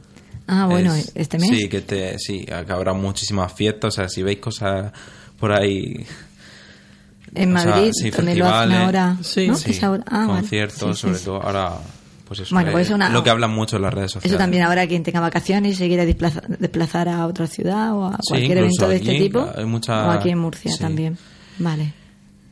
Ah, 0.51 0.65
bueno, 0.65 0.95
Es- 0.95 1.11
este 1.13 1.37
mes. 1.37 1.49
Sí, 1.49 1.69
que 1.69 1.77
este, 1.77 2.17
sí, 2.17 2.43
que 2.45 2.53
habrá 2.73 2.93
muchísimas 2.93 3.53
fiestas, 3.53 3.89
o 3.93 3.95
sea, 3.95 4.09
si 4.09 4.23
veis 4.23 4.39
cosas 4.39 4.91
por 5.39 5.51
ahí... 5.53 6.05
En 7.35 7.55
o 7.55 7.61
sea, 7.61 7.71
Madrid 7.71 7.91
sí, 7.93 8.09
también 8.09 8.39
lo 8.39 8.47
hacen 8.47 8.71
ahora. 8.73 9.17
Sí, 9.21 9.47
¿no? 9.47 9.55
sí, 9.55 9.79
ahora- 9.83 10.03
ah, 10.07 10.23
conciertos, 10.25 10.97
sobre 10.97 11.19
sí. 11.19 11.25
todo 11.25 11.43
ahora, 11.43 11.73
pues 12.27 12.39
eso, 12.39 12.55
Bueno, 12.55 12.69
eh, 12.69 12.73
pues 12.73 12.87
es 12.87 12.93
una- 12.95 13.09
lo 13.09 13.23
que 13.23 13.29
hablan 13.29 13.51
mucho 13.51 13.75
en 13.75 13.83
las 13.83 13.93
redes 13.93 14.11
sociales. 14.13 14.31
Eso 14.31 14.37
también 14.39 14.63
ahora 14.63 14.87
quien 14.87 15.03
tenga 15.03 15.19
vacaciones 15.19 15.73
y 15.73 15.75
se 15.75 15.87
quiera 15.87 16.05
desplaza- 16.05 16.41
desplazar 16.47 17.07
a 17.07 17.27
otra 17.27 17.45
ciudad 17.45 17.93
o 17.93 18.05
a 18.07 18.17
cualquier 18.27 18.57
evento 18.57 18.87
de 18.89 18.95
aquí 18.95 19.09
este 19.11 19.21
tipo. 19.21 19.47
hay 19.55 19.65
mucha- 19.65 20.07
O 20.07 20.11
aquí 20.11 20.29
en 20.29 20.39
Murcia 20.39 20.71
sí. 20.71 20.79
también. 20.79 21.17
Vale. 21.59 21.93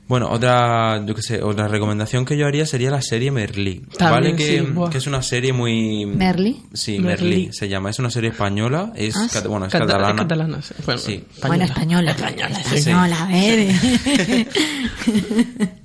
Bueno, 0.07 0.29
otra, 0.31 1.03
yo 1.05 1.13
qué 1.13 1.21
sé, 1.21 1.41
otra 1.43 1.67
recomendación 1.67 2.23
que 2.23 2.37
yo 2.37 2.47
haría 2.47 2.65
sería 2.65 2.89
la 2.89 3.01
serie 3.01 3.29
Merlí, 3.29 3.81
También, 3.97 4.33
¿vale? 4.33 4.35
Que, 4.37 4.59
sí, 4.59 4.73
que 4.91 4.97
es 4.99 5.07
una 5.07 5.21
serie 5.21 5.51
muy... 5.51 6.05
¿Merlí? 6.05 6.61
Sí, 6.73 6.97
Merlí. 6.99 7.29
Merlí, 7.29 7.49
se 7.51 7.67
llama. 7.67 7.89
Es 7.89 7.99
una 7.99 8.09
serie 8.09 8.29
española, 8.29 8.93
es, 8.95 9.15
Ah, 9.17 9.27
sí. 9.29 9.39
bueno, 9.49 9.65
es 9.65 9.71
Cata- 9.73 9.85
catalana. 9.85 10.21
catalana, 10.21 10.61
sí. 10.61 10.73
Bueno, 10.85 10.99
Sí. 11.01 11.23
Bueno, 11.45 11.63
española. 11.65 12.11
Española, 12.11 12.63
sí. 12.63 12.75
Española, 12.77 13.23
a 13.23 13.27
ver. 13.27 14.47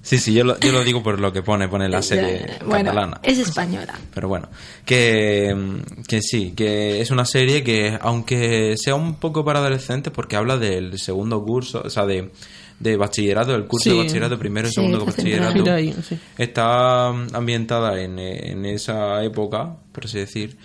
Sí, 0.03 0.19
sí, 0.19 0.35
yo 0.35 0.43
lo, 0.43 0.59
yo 0.59 0.73
lo 0.73 0.83
digo 0.83 1.01
por 1.03 1.21
lo 1.21 1.33
que 1.33 1.43
pone, 1.43 1.69
pone 1.69 1.89
la 1.89 2.03
serie 2.03 2.45
bueno, 2.67 2.91
catalana. 2.91 3.21
es 3.23 3.39
española. 3.39 3.95
Pero 4.13 4.27
bueno, 4.29 4.49
que, 4.85 5.55
que 6.09 6.21
sí, 6.21 6.53
que 6.57 7.01
es 7.01 7.11
una 7.13 7.25
serie 7.25 7.63
que, 7.63 7.97
aunque 8.01 8.75
sea 8.77 8.97
un 8.97 9.15
poco 9.15 9.45
para 9.45 9.61
adolescentes, 9.61 10.13
porque 10.13 10.35
habla 10.37 10.57
del 10.59 10.99
segundo 10.99 11.43
curso, 11.45 11.83
o 11.85 11.89
sea, 11.91 12.05
de, 12.05 12.33
de 12.83 12.97
bachillerato, 12.97 13.53
del 13.53 13.67
curso 13.67 13.85
Sí. 13.85 13.91
de 13.97 14.03
bachillerato, 14.03 14.39
primero 14.39 14.69
y 14.69 14.73
segundo 14.73 14.99
está 14.99 15.11
bachillerato, 15.11 15.73
ahí, 15.73 15.95
está 16.39 17.09
ambientada 17.09 18.01
en, 18.03 18.19
en 18.19 18.67
esa 18.67 19.23
época, 19.25 19.77
por 19.93 20.05
así 20.05 20.19
decir, 20.19 20.57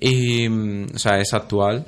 y, 0.00 0.46
o 0.48 0.98
sea, 0.98 1.18
es 1.20 1.32
actual. 1.32 1.86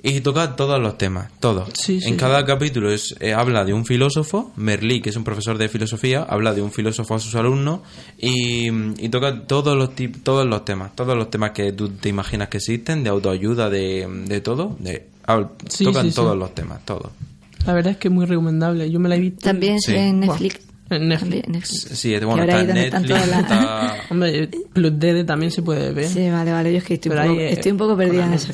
Y 0.00 0.20
toca 0.20 0.54
todos 0.54 0.80
los 0.80 0.96
temas, 0.96 1.28
todos. 1.40 1.70
Sí, 1.74 2.00
sí, 2.00 2.06
en 2.06 2.14
sí. 2.14 2.16
cada 2.18 2.44
capítulo 2.44 2.92
es, 2.92 3.16
eh, 3.18 3.34
habla 3.34 3.64
de 3.64 3.72
un 3.72 3.84
filósofo, 3.84 4.52
Merlí, 4.54 5.00
que 5.02 5.10
es 5.10 5.16
un 5.16 5.24
profesor 5.24 5.58
de 5.58 5.68
filosofía, 5.68 6.22
habla 6.22 6.54
de 6.54 6.62
un 6.62 6.70
filósofo 6.70 7.16
a 7.16 7.18
sus 7.18 7.34
alumnos 7.34 7.80
y, 8.16 8.68
y 8.70 9.08
toca 9.08 9.42
todos 9.46 9.76
los 9.76 9.90
todos 10.22 10.46
los 10.46 10.64
temas, 10.64 10.94
todos 10.94 11.16
los 11.16 11.30
temas 11.30 11.50
que 11.50 11.72
tú 11.72 11.88
te 11.88 12.08
imaginas 12.08 12.48
que 12.48 12.58
existen, 12.58 13.02
de 13.02 13.10
autoayuda, 13.10 13.68
de, 13.70 14.06
de 14.26 14.40
todo, 14.40 14.76
de, 14.78 15.08
tocan 15.82 16.12
todos 16.12 16.36
los 16.38 16.54
temas, 16.54 16.84
todos. 16.84 17.10
La 17.66 17.72
verdad 17.74 17.92
es 17.92 17.98
que 17.98 18.08
es 18.08 18.14
muy 18.14 18.26
recomendable. 18.26 18.90
Yo 18.90 18.98
me 19.00 19.08
la 19.08 19.16
he 19.16 19.20
visto. 19.20 19.40
También 19.42 19.78
Sí. 19.80 19.94
en 19.94 20.20
Netflix. 20.20 20.60
en 20.90 21.08
Netflix. 21.08 21.20
También 21.20 21.44
Netflix. 21.48 21.88
Sí, 21.98 22.14
bueno, 22.20 22.30
ahora 22.42 22.60
está 22.60 22.60
en 22.60 22.74
Netflix, 22.74 23.10
está... 23.40 23.96
Hombre, 24.10 24.48
Plus 24.72 24.92
DD 24.98 25.24
también 25.26 25.52
se 25.52 25.62
puede 25.62 25.92
ver. 25.92 26.08
Sí, 26.08 26.28
vale, 26.30 26.50
vale. 26.52 26.72
Yo 26.72 26.78
es 26.78 26.84
que 26.84 26.94
estoy, 26.94 27.10
un 27.12 27.18
poco, 27.28 27.40
estoy 27.40 27.72
un 27.72 27.78
poco 27.78 27.96
perdida 27.96 28.24
en 28.24 28.30
la 28.30 28.36
eso. 28.36 28.52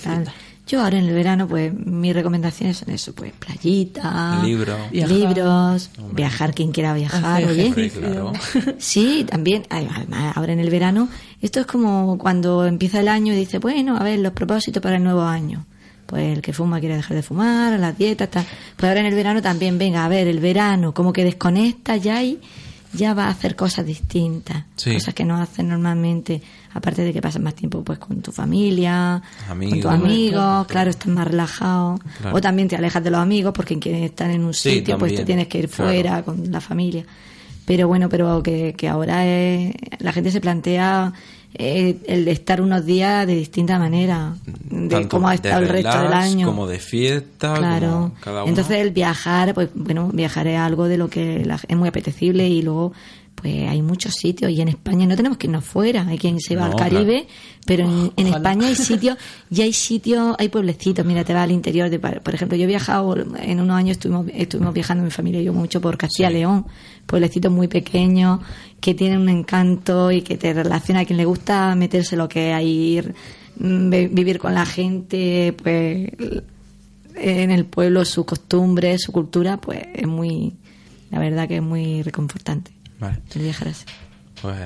Yo 0.67 0.83
ahora 0.83 0.99
en 0.99 1.05
el 1.05 1.15
verano, 1.15 1.47
pues 1.47 1.73
mis 1.75 2.15
recomendaciones 2.15 2.79
son 2.79 2.89
eso, 2.89 3.13
pues 3.15 3.33
playita, 3.39 4.41
Libro. 4.43 4.75
Viajar. 4.91 5.11
libros, 5.13 5.91
viajar 6.13 6.55
quien 6.55 6.73
quiera 6.73 6.95
viajar, 6.95 7.43
Hacer 7.43 7.51
oye. 7.51 7.67
Hombre, 7.67 7.87
ejercicio. 7.87 8.01
claro. 8.01 8.33
Sí, 8.79 9.27
también, 9.29 9.65
ay, 9.69 9.87
además, 9.95 10.35
ahora 10.37 10.55
en 10.55 10.61
el 10.61 10.71
verano, 10.71 11.11
esto 11.43 11.61
es 11.61 11.67
como 11.67 12.17
cuando 12.17 12.65
empieza 12.65 13.01
el 13.01 13.09
año 13.09 13.35
y 13.35 13.37
dice, 13.37 13.59
bueno, 13.59 13.97
a 13.99 14.03
ver, 14.05 14.19
los 14.21 14.33
propósitos 14.33 14.83
para 14.83 14.97
el 14.97 15.05
nuevo 15.05 15.23
año. 15.23 15.67
Pues 16.07 16.37
el 16.37 16.43
que 16.43 16.53
fuma 16.53 16.81
quiere 16.81 16.97
dejar 16.97 17.17
de 17.17 17.23
fumar, 17.23 17.79
las 17.79 17.97
dietas, 17.97 18.31
tal. 18.31 18.45
Pues 18.77 18.89
ahora 18.89 19.01
en 19.01 19.07
el 19.07 19.15
verano 19.15 19.41
también, 19.43 19.79
venga, 19.79 20.05
a 20.05 20.09
ver, 20.09 20.29
el 20.29 20.39
verano, 20.41 20.93
como 20.95 21.13
que 21.13 21.25
desconecta 21.25 21.97
ya 21.97 22.23
y 22.23 22.39
ya 22.93 23.13
va 23.15 23.25
a 23.25 23.31
hacer 23.31 23.57
cosas 23.57 23.85
distintas. 23.87 24.65
Sí. 24.77 24.93
Cosas 24.95 25.15
que 25.15 25.25
no 25.25 25.37
haces 25.37 25.65
normalmente, 25.65 26.41
aparte 26.75 27.03
de 27.03 27.13
que 27.13 27.21
pasas 27.21 27.43
más 27.43 27.55
tiempo 27.55 27.83
pues 27.83 27.99
con 27.99 28.21
tu 28.23 28.31
familia, 28.31 29.21
Amigos. 29.49 29.73
con 29.73 29.81
tus 29.83 29.91
amigos, 29.91 30.67
claro, 30.69 30.91
estás 30.91 31.09
más 31.09 31.27
relajado. 31.27 31.99
Claro. 32.21 32.37
O 32.37 32.41
también 32.41 32.69
te 32.69 32.77
alejas 32.77 33.03
de 33.03 33.11
los 33.11 33.19
amigos 33.21 33.53
porque 33.55 33.79
quienes 33.81 34.03
están 34.11 34.31
en 34.31 34.45
un 34.45 34.55
Sí, 34.55 34.71
sitio, 34.71 34.97
pues 34.99 35.15
te 35.15 35.25
tienes 35.25 35.49
que 35.49 35.59
ir 35.59 35.69
claro. 35.69 35.91
fuera 35.91 36.23
con 36.23 36.53
la 36.53 36.61
familia. 36.61 37.05
Pero 37.67 37.89
bueno, 37.89 38.09
pero 38.11 38.43
que, 38.43 38.75
que 38.77 38.89
ahora 38.89 39.27
es- 39.27 39.75
la 39.99 40.13
gente 40.13 40.31
se 40.31 40.41
plantea 40.41 41.13
eh, 41.55 41.97
el 42.07 42.25
de 42.25 42.33
estar 42.33 42.61
unos 42.61 42.85
días 42.85 43.27
de 43.27 43.37
distinta 43.37 43.79
manera, 43.79 44.35
de 44.45 44.89
Tanto 44.89 45.09
cómo 45.09 45.29
ha 45.29 45.35
estado 45.35 45.63
el 45.63 45.69
resto 45.69 46.03
del 46.03 46.13
año. 46.13 46.47
Como 46.47 46.67
de 46.67 46.79
fiesta, 46.79 47.55
Claro. 47.55 47.91
como 47.91 48.15
cada 48.21 48.43
uno. 48.43 48.49
Entonces 48.51 48.79
el 48.79 48.91
viajar, 48.91 49.55
pues 49.55 49.69
bueno, 49.75 50.11
viajar 50.13 50.47
es 50.49 50.59
algo 50.59 50.87
de 50.89 50.99
lo 50.99 51.09
que 51.09 51.45
la- 51.45 51.61
es 51.69 51.77
muy 51.77 51.89
apetecible 51.89 52.49
y 52.49 52.63
luego 52.63 52.93
pues 53.35 53.69
hay 53.69 53.83
muchos 53.83 54.15
sitios 54.15 54.51
y 54.53 54.61
en 54.61 54.69
España 54.69 55.07
no 55.07 55.17
tenemos 55.17 55.37
que 55.39 55.47
irnos 55.49 55.65
fuera, 55.65 56.07
hay 56.07 56.17
quien 56.19 56.41
se 56.41 56.57
va 56.57 56.67
No, 56.69 56.73
al 56.73 56.79
Caribe, 56.79 57.27
pero 57.67 57.85
en. 57.85 58.27
España 58.29 58.69
hay 58.69 58.75
sitios 58.77 59.19
y 59.51 59.61
hay 59.63 59.73
sitios, 59.73 60.35
hay 60.39 60.49
pueblecitos, 60.49 61.05
mira, 61.05 61.25
te 61.25 61.35
vas 61.35 61.43
al 61.45 61.51
interior 61.51 61.91
de, 61.91 61.99
por 61.99 62.35
ejemplo, 62.35 62.57
yo 62.57 62.65
he 62.65 62.67
viajado 62.67 63.15
en 63.17 63.61
unos 63.61 63.77
años 63.77 63.93
estuvimos 63.99 64.27
estuvimos 64.35 64.73
viajando 64.73 65.05
mi 65.05 65.11
familia 65.11 65.41
y 65.41 65.45
yo 65.45 65.53
mucho 65.53 65.81
por 65.81 65.99
Castilla 65.99 66.31
y 66.31 66.35
León, 66.35 66.65
pueblecitos 67.07 67.53
muy 67.53 67.69
pequeños 67.69 68.41
que 68.81 68.95
tienen 68.95 69.21
un 69.21 69.29
encanto 69.29 70.11
y 70.13 70.23
que 70.23 70.37
te 70.39 70.53
relaciona 70.55 71.01
a 71.01 71.05
quien 71.05 71.17
le 71.19 71.25
gusta 71.27 71.75
meterse 71.75 72.17
lo 72.17 72.29
que 72.29 72.53
hay 72.53 72.69
ir 72.97 73.15
mm, 73.59 73.91
vi- 73.91 74.07
vivir 74.09 74.39
con 74.39 74.55
la 74.55 74.65
gente, 74.65 75.55
pues 75.63 76.09
en 77.17 77.51
el 77.51 77.65
pueblo 77.67 78.05
sus 78.05 78.25
costumbres, 78.25 79.03
su 79.03 79.13
cultura, 79.13 79.57
pues 79.59 79.81
es 79.95 80.07
muy, 80.07 80.53
la 81.11 81.19
verdad 81.19 81.47
que 81.49 81.57
es 81.57 81.63
muy 81.63 82.03
reconfortante 82.03 82.73
Vale. 83.05 83.51
así. 83.51 83.85
Pues 84.41 84.57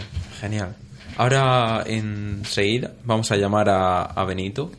genial. 0.40 0.74
Ahora 1.16 1.82
enseguida 1.86 2.92
vamos 3.04 3.30
a 3.32 3.36
llamar 3.36 3.68
a, 3.68 4.02
a 4.02 4.24
Benito 4.24 4.70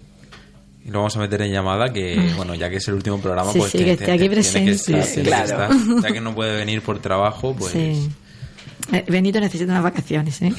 y 0.86 0.90
lo 0.90 1.00
vamos 1.00 1.16
a 1.18 1.20
meter 1.20 1.42
en 1.42 1.52
llamada 1.52 1.92
que, 1.92 2.32
bueno, 2.38 2.56
ya 2.56 2.70
que 2.70 2.78
es 2.78 2.88
el 2.88 2.94
último 2.96 3.20
programa. 3.20 3.52
Sí, 3.52 3.60
pues 3.60 3.72
sí, 3.72 3.78
que 3.80 3.92
esté 3.94 4.12
aquí 4.12 4.24
que 4.24 4.30
presente, 4.30 4.72
estar, 4.72 5.04
sí, 5.04 5.16
que 5.16 5.24
claro. 5.24 5.46
estar. 5.46 6.02
Ya 6.02 6.12
que 6.14 6.22
no 6.22 6.34
puede 6.34 6.56
venir 6.58 6.82
por 6.82 7.00
trabajo, 7.00 7.56
pues... 7.56 7.74
Sí. 7.74 8.10
Eh, 8.92 9.06
Benito 9.08 9.40
necesita 9.40 9.72
unas 9.72 9.84
vacaciones, 9.84 10.42
¿eh? 10.42 10.52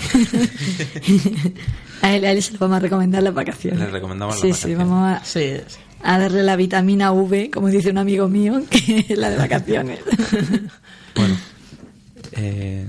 a, 2.03 2.15
él, 2.15 2.25
a 2.25 2.31
él 2.33 2.43
se 2.43 2.53
le 2.53 2.59
vamos 2.59 2.77
a 2.77 2.81
recomendar 2.81 3.23
las 3.23 3.35
vacaciones. 3.35 3.81
Le 3.81 3.87
recomendamos 3.87 4.37
las 4.37 4.41
sí, 4.43 4.49
vacaciones. 4.51 4.79
Sí, 4.79 4.85
vamos 4.85 5.17
a, 5.17 5.25
Sí, 5.25 5.53
sí. 5.67 5.79
a 6.03 6.19
darle 6.19 6.43
la 6.45 6.55
vitamina 6.55 7.11
V, 7.13 7.51
como 7.51 7.69
dice 7.69 7.91
un 7.91 7.99
amigo 7.99 8.29
mío, 8.29 8.63
que 8.71 9.07
es 9.09 9.19
la 9.19 9.31
de 9.31 9.37
vacaciones. 9.37 9.99
Bueno. 11.17 11.37
Eh, 12.42 12.87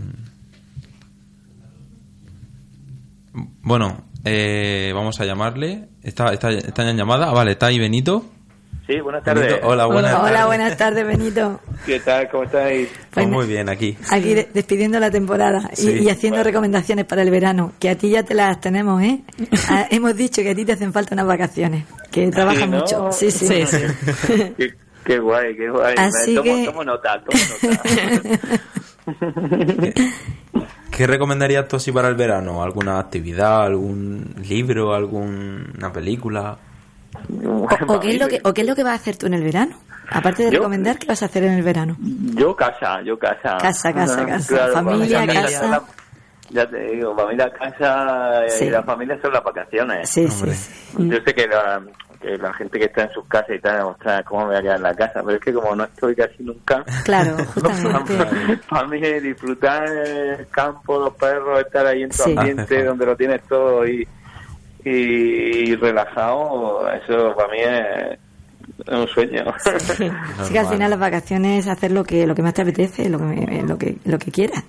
bueno, 3.63 4.03
eh, 4.25 4.91
vamos 4.93 5.19
a 5.19 5.25
llamarle. 5.25 5.87
Está, 6.03 6.33
está, 6.33 6.51
está 6.51 6.89
en 6.89 6.97
llamada. 6.97 7.29
Ah, 7.29 7.33
vale, 7.33 7.51
está 7.51 7.67
ahí 7.67 7.79
Benito. 7.79 8.25
Sí, 8.87 8.99
buenas 8.99 9.23
tardes. 9.23 9.45
Benito, 9.47 9.67
Hola, 9.67 9.85
buenas 9.85 10.13
Hola, 10.15 10.23
tardes. 10.31 10.45
buenas 10.47 10.77
tardes, 10.77 11.07
Benito. 11.07 11.61
¿Qué 11.85 11.99
tal? 12.01 12.29
¿Cómo 12.29 12.43
estáis? 12.43 12.89
Pues 13.11 13.27
muy 13.27 13.45
bien, 13.47 13.69
aquí. 13.69 13.95
Aquí 14.09 14.33
de- 14.33 14.49
despidiendo 14.53 14.99
la 14.99 15.09
temporada 15.11 15.69
y, 15.73 15.75
Sí. 15.77 15.99
y 16.03 16.09
haciendo 16.09 16.43
recomendaciones 16.43 17.05
para 17.05 17.21
el 17.21 17.29
verano, 17.29 17.71
que 17.79 17.89
a 17.89 17.95
ti 17.97 18.09
ya 18.09 18.23
te 18.23 18.33
las 18.33 18.59
tenemos, 18.59 19.01
¿eh? 19.03 19.21
Ah, 19.69 19.87
hemos 19.91 20.15
dicho 20.15 20.41
que 20.41 20.49
a 20.49 20.55
ti 20.55 20.65
te 20.65 20.73
hacen 20.73 20.91
falta 20.91 21.13
unas 21.15 21.27
vacaciones, 21.27 21.85
que 22.11 22.29
trabajas 22.31 22.67
¿no? 22.69 22.79
mucho. 22.79 23.11
Sí, 23.11 23.31
sí. 23.31 23.45
Sí, 23.47 23.65
sí. 23.65 23.77
Qué, 24.57 24.73
qué 25.05 25.19
guay, 25.19 25.55
qué 25.55 25.69
guay. 25.69 25.95
Así 25.97 26.35
tomo, 26.35 26.43
que- 26.43 26.65
tomo 26.65 26.83
nota, 26.83 27.21
tomo 27.23 27.43
nota. 27.63 28.61
¿Qué 30.91 31.07
recomendarías 31.07 31.67
tú 31.67 31.77
así 31.77 31.91
para 31.91 32.09
el 32.09 32.15
verano? 32.15 32.61
¿Alguna 32.63 32.99
actividad, 32.99 33.63
algún 33.63 34.35
libro, 34.47 34.93
alguna 34.93 35.91
película? 35.91 36.57
O, 37.45 37.67
o 37.87 37.99
qué 37.99 38.11
es 38.11 38.19
lo 38.19 38.27
que, 38.27 38.39
¿O 38.43 38.53
qué 38.53 38.61
es 38.61 38.67
lo 38.67 38.75
que 38.75 38.83
vas 38.83 38.93
a 38.93 38.95
hacer 38.95 39.17
tú 39.17 39.25
en 39.27 39.33
el 39.33 39.43
verano? 39.43 39.77
Aparte 40.09 40.43
de 40.43 40.51
Yo- 40.51 40.59
recomendar, 40.59 40.97
¿qué 40.99 41.07
vas 41.07 41.21
a 41.23 41.25
hacer 41.25 41.43
en 41.43 41.53
el 41.53 41.63
verano? 41.63 41.95
Yo 42.35 42.55
casa, 42.55 43.01
yo 43.03 43.17
casa. 43.17 43.57
Casa, 43.57 43.93
casa, 43.93 44.25
casa. 44.25 44.47
Claro, 44.47 44.73
Familia, 44.73 45.19
familia, 45.19 45.41
casa. 45.43 45.81
La- 46.53 46.63
ya 46.63 46.69
te 46.69 46.79
digo, 46.91 47.15
familia, 47.15 47.49
casa 47.51 48.43
Sí. 48.47 48.65
y 48.65 48.69
la 48.69 48.83
familia 48.83 49.17
son 49.21 49.33
las 49.33 49.43
vacaciones. 49.43 50.09
Sí, 50.09 50.27
sí, 50.27 50.51
sí. 50.51 51.09
Yo 51.09 51.17
sé 51.25 51.33
que 51.33 51.47
la, 51.47 51.81
que 52.21 52.37
la 52.37 52.53
gente 52.53 52.77
que 52.79 52.85
está 52.85 53.03
en 53.03 53.11
sus 53.13 53.25
casas 53.27 53.55
y 53.55 53.59
tal, 53.59 53.81
ostras, 53.81 54.23
¿cómo 54.25 54.41
me 54.41 54.47
voy 54.49 54.55
a 54.57 54.61
quedar 54.61 54.77
en 54.77 54.83
la 54.83 54.93
casa? 54.93 55.21
Pero 55.25 55.31
es 55.37 55.39
que 55.41 55.53
como 55.53 55.75
no 55.75 55.83
estoy 55.85 56.15
casi 56.15 56.43
nunca... 56.43 56.83
Claro, 57.03 57.35
justamente. 57.53 58.59
Para 58.69 58.87
mí 58.87 58.99
disfrutar 59.01 59.87
el 59.87 60.47
campo, 60.49 60.99
los 60.99 61.13
perros, 61.15 61.59
estar 61.61 61.85
ahí 61.87 62.03
en 62.03 62.09
tu 62.09 62.17
Sí. 62.23 62.35
ambiente 62.37 62.83
donde 62.85 63.05
lo 63.05 63.15
tienes 63.15 63.41
todo 63.47 63.87
y, 63.87 64.07
y, 64.83 65.75
relajado, 65.75 66.87
eso 66.91 67.35
para 67.35 67.47
mí 67.49 67.59
es, 67.59 68.19
es 68.87 68.93
un 68.93 69.07
sueño. 69.07 69.43
Así 69.65 70.51
que 70.53 70.59
al 70.59 70.67
final 70.67 70.89
las 70.89 70.99
vacaciones 70.99 71.65
es 71.65 71.71
hacer 71.71 71.91
lo 71.91 72.03
que 72.03 72.25
lo 72.27 72.33
que 72.35 72.41
más 72.41 72.53
te 72.53 72.61
apetece, 72.63 73.09
lo 73.09 73.17
que 73.19 73.63
lo 73.67 73.77
que 73.77 73.97
lo 74.05 74.17
que 74.19 74.31
quieras. 74.31 74.63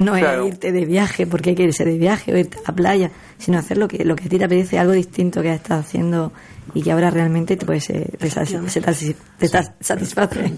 No 0.00 0.14
Claro. 0.14 0.42
es 0.46 0.48
irte 0.54 0.72
de 0.72 0.84
viaje 0.86 1.26
porque 1.26 1.50
hay 1.50 1.56
que 1.56 1.62
irse 1.64 1.84
de 1.84 1.96
viaje 1.98 2.32
o 2.34 2.36
irte 2.38 2.56
a 2.58 2.70
la 2.70 2.74
playa, 2.74 3.10
sino 3.38 3.58
hacer 3.58 3.76
lo 3.78 3.86
que 3.86 4.04
lo 4.04 4.16
que 4.16 4.24
a 4.24 4.28
ti 4.28 4.38
te 4.38 4.44
apetece, 4.46 4.78
algo 4.78 4.92
distinto 4.92 5.42
que 5.42 5.50
has 5.50 5.56
estado 5.56 5.80
haciendo 5.80 6.32
y 6.72 6.82
que 6.82 6.92
ahora 6.92 7.10
realmente 7.10 7.56
te 7.56 7.66
puede 7.66 7.80
ser- 7.80 8.10
te, 8.16 8.30
se 8.30 8.40
satis- 8.80 9.14
te 9.38 9.48
sa- 9.48 9.74
satisface 9.80 10.52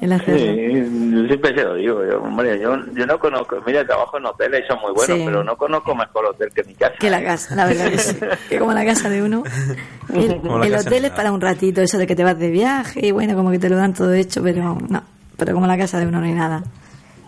el 0.00 0.12
hacerlo. 0.12 0.38
Sí, 0.40 1.12
yo 1.14 1.26
siempre 1.26 1.54
se 1.54 1.62
lo 1.64 1.74
digo, 1.74 2.04
yo, 2.04 2.22
hombre, 2.22 2.58
yo, 2.60 2.74
yo 2.94 3.06
no 3.06 3.18
conozco, 3.18 3.56
mira, 3.66 3.84
trabajo 3.86 4.18
en 4.18 4.26
hoteles 4.26 4.62
y 4.64 4.68
son 4.68 4.80
muy 4.80 4.92
buenos, 4.92 5.18
Sí. 5.18 5.22
pero 5.24 5.44
no 5.44 5.56
conozco 5.56 5.94
mejor 5.94 6.26
hotel 6.26 6.48
que 6.54 6.64
mi 6.64 6.74
casa. 6.74 6.94
Que 6.98 7.10
la 7.10 7.22
casa, 7.22 7.54
la 7.54 7.66
verdad 7.66 7.90
que 7.90 7.98
sí. 7.98 8.16
Que 8.48 8.58
como 8.58 8.72
la 8.72 8.84
casa 8.84 9.08
de 9.10 9.22
uno. 9.22 9.44
El, 10.12 10.74
hotel 10.74 11.04
es 11.04 11.10
para 11.12 11.30
un 11.30 11.40
ratito, 11.40 11.80
eso 11.82 11.96
de 11.98 12.06
que 12.08 12.16
te 12.16 12.24
vas 12.24 12.38
de 12.38 12.50
viaje 12.50 13.06
y 13.06 13.10
bueno, 13.12 13.36
como 13.36 13.50
que 13.52 13.58
te 13.60 13.68
lo 13.68 13.76
dan 13.76 13.94
todo 13.94 14.12
hecho, 14.14 14.42
pero 14.42 14.76
no. 14.88 15.02
Pero 15.36 15.54
como 15.54 15.66
la 15.68 15.78
casa 15.78 16.00
de 16.00 16.06
uno 16.06 16.18
no 16.20 16.26
hay 16.26 16.34
nada. 16.34 16.64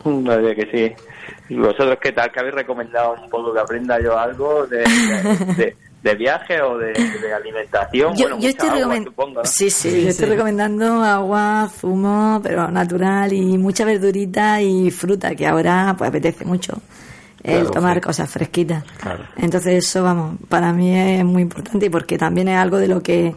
La 0.04 0.36
verdad 0.36 0.56
que 0.56 0.68
sí. 0.76 0.92
¿Y 1.48 1.56
vosotros 1.56 1.98
qué 2.00 2.12
tal? 2.12 2.30
¿Que 2.32 2.40
habéis 2.40 2.54
recomendado 2.54 3.14
un 3.22 3.28
poco 3.30 3.52
que 3.52 3.60
aprenda 3.60 4.00
yo 4.00 4.18
algo 4.18 4.66
de, 4.66 4.78
de, 4.78 5.54
de- 5.56 5.76
de 6.02 6.14
viaje 6.16 6.60
o 6.60 6.76
de, 6.78 6.92
de 6.92 7.32
alimentación? 7.32 8.14
Yo, 8.16 8.22
bueno, 8.24 8.36
yo 8.40 8.48
mucha 8.48 8.48
estoy 8.48 8.68
agua, 8.68 8.78
recomendando. 8.78 9.10
supongo, 9.10 9.40
¿no? 9.40 9.44
Sí, 9.44 9.70
sí, 9.70 10.02
yo 10.02 10.08
estoy 10.08 10.28
recomendando 10.30 11.02
agua, 11.04 11.68
zumo, 11.78 12.40
pero 12.42 12.68
natural 12.68 13.32
y 13.32 13.56
mucha 13.56 13.84
verdurita 13.84 14.60
y 14.60 14.90
fruta, 14.90 15.34
que 15.36 15.46
ahora 15.46 15.94
pues 15.96 16.08
apetece 16.08 16.44
mucho 16.44 16.72
el 17.44 17.54
Claro, 17.60 17.70
tomar 17.70 17.94
sí. 17.96 18.00
cosas 18.00 18.30
fresquitas. 18.30 18.82
Claro. 19.00 19.24
Entonces 19.36 19.84
eso, 19.84 20.02
vamos, 20.02 20.36
para 20.48 20.72
mí 20.72 20.96
es 20.98 21.24
muy 21.24 21.42
importante 21.42 21.86
y 21.86 21.90
porque 21.90 22.18
también 22.18 22.48
es 22.48 22.56
algo 22.58 22.78
de 22.78 22.88
lo 22.88 23.00
que, 23.02 23.34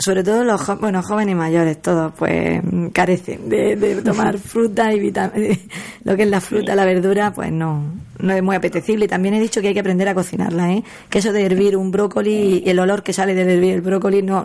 sobre 0.00 0.24
todo 0.24 0.44
los 0.44 0.60
bueno, 0.80 1.02
jóvenes 1.02 1.32
y 1.32 1.36
mayores, 1.36 1.80
todos, 1.82 2.12
pues 2.16 2.60
carecen 2.92 3.48
de, 3.48 3.76
de 3.76 4.02
tomar 4.02 4.38
fruta 4.38 4.92
y 4.92 5.00
vitaminas. 5.00 5.58
Lo 6.04 6.16
que 6.16 6.22
es 6.22 6.28
la 6.28 6.40
fruta, 6.40 6.74
la 6.74 6.84
verdura, 6.84 7.32
pues 7.32 7.52
no, 7.52 7.84
no 8.18 8.32
es 8.32 8.42
muy 8.42 8.56
apetecible. 8.56 9.04
Y 9.04 9.08
también 9.08 9.34
he 9.34 9.40
dicho 9.40 9.60
que 9.60 9.68
hay 9.68 9.74
que 9.74 9.80
aprender 9.80 10.08
a 10.08 10.14
cocinarla, 10.14 10.72
¿eh? 10.72 10.82
Que 11.08 11.18
eso 11.18 11.32
de 11.32 11.44
hervir 11.44 11.76
un 11.76 11.90
brócoli 11.90 12.62
y 12.64 12.70
el 12.70 12.78
olor 12.78 13.02
que 13.02 13.12
sale 13.12 13.34
de 13.34 13.42
hervir 13.42 13.74
el 13.74 13.80
brócoli 13.82 14.22
no 14.22 14.44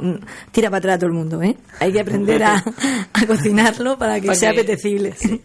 tira 0.51 0.69
para 0.69 0.79
atrás 0.79 0.95
a 0.95 0.99
todo 0.99 1.07
el 1.07 1.13
mundo, 1.13 1.41
¿eh? 1.41 1.55
Hay 1.79 1.91
que 1.93 2.01
aprender 2.01 2.43
a, 2.43 2.63
a 3.13 3.25
cocinarlo 3.25 3.97
para 3.97 4.19
que 4.19 4.35
sea 4.35 4.51
apetecible. 4.51 5.13
Sí, 5.17 5.41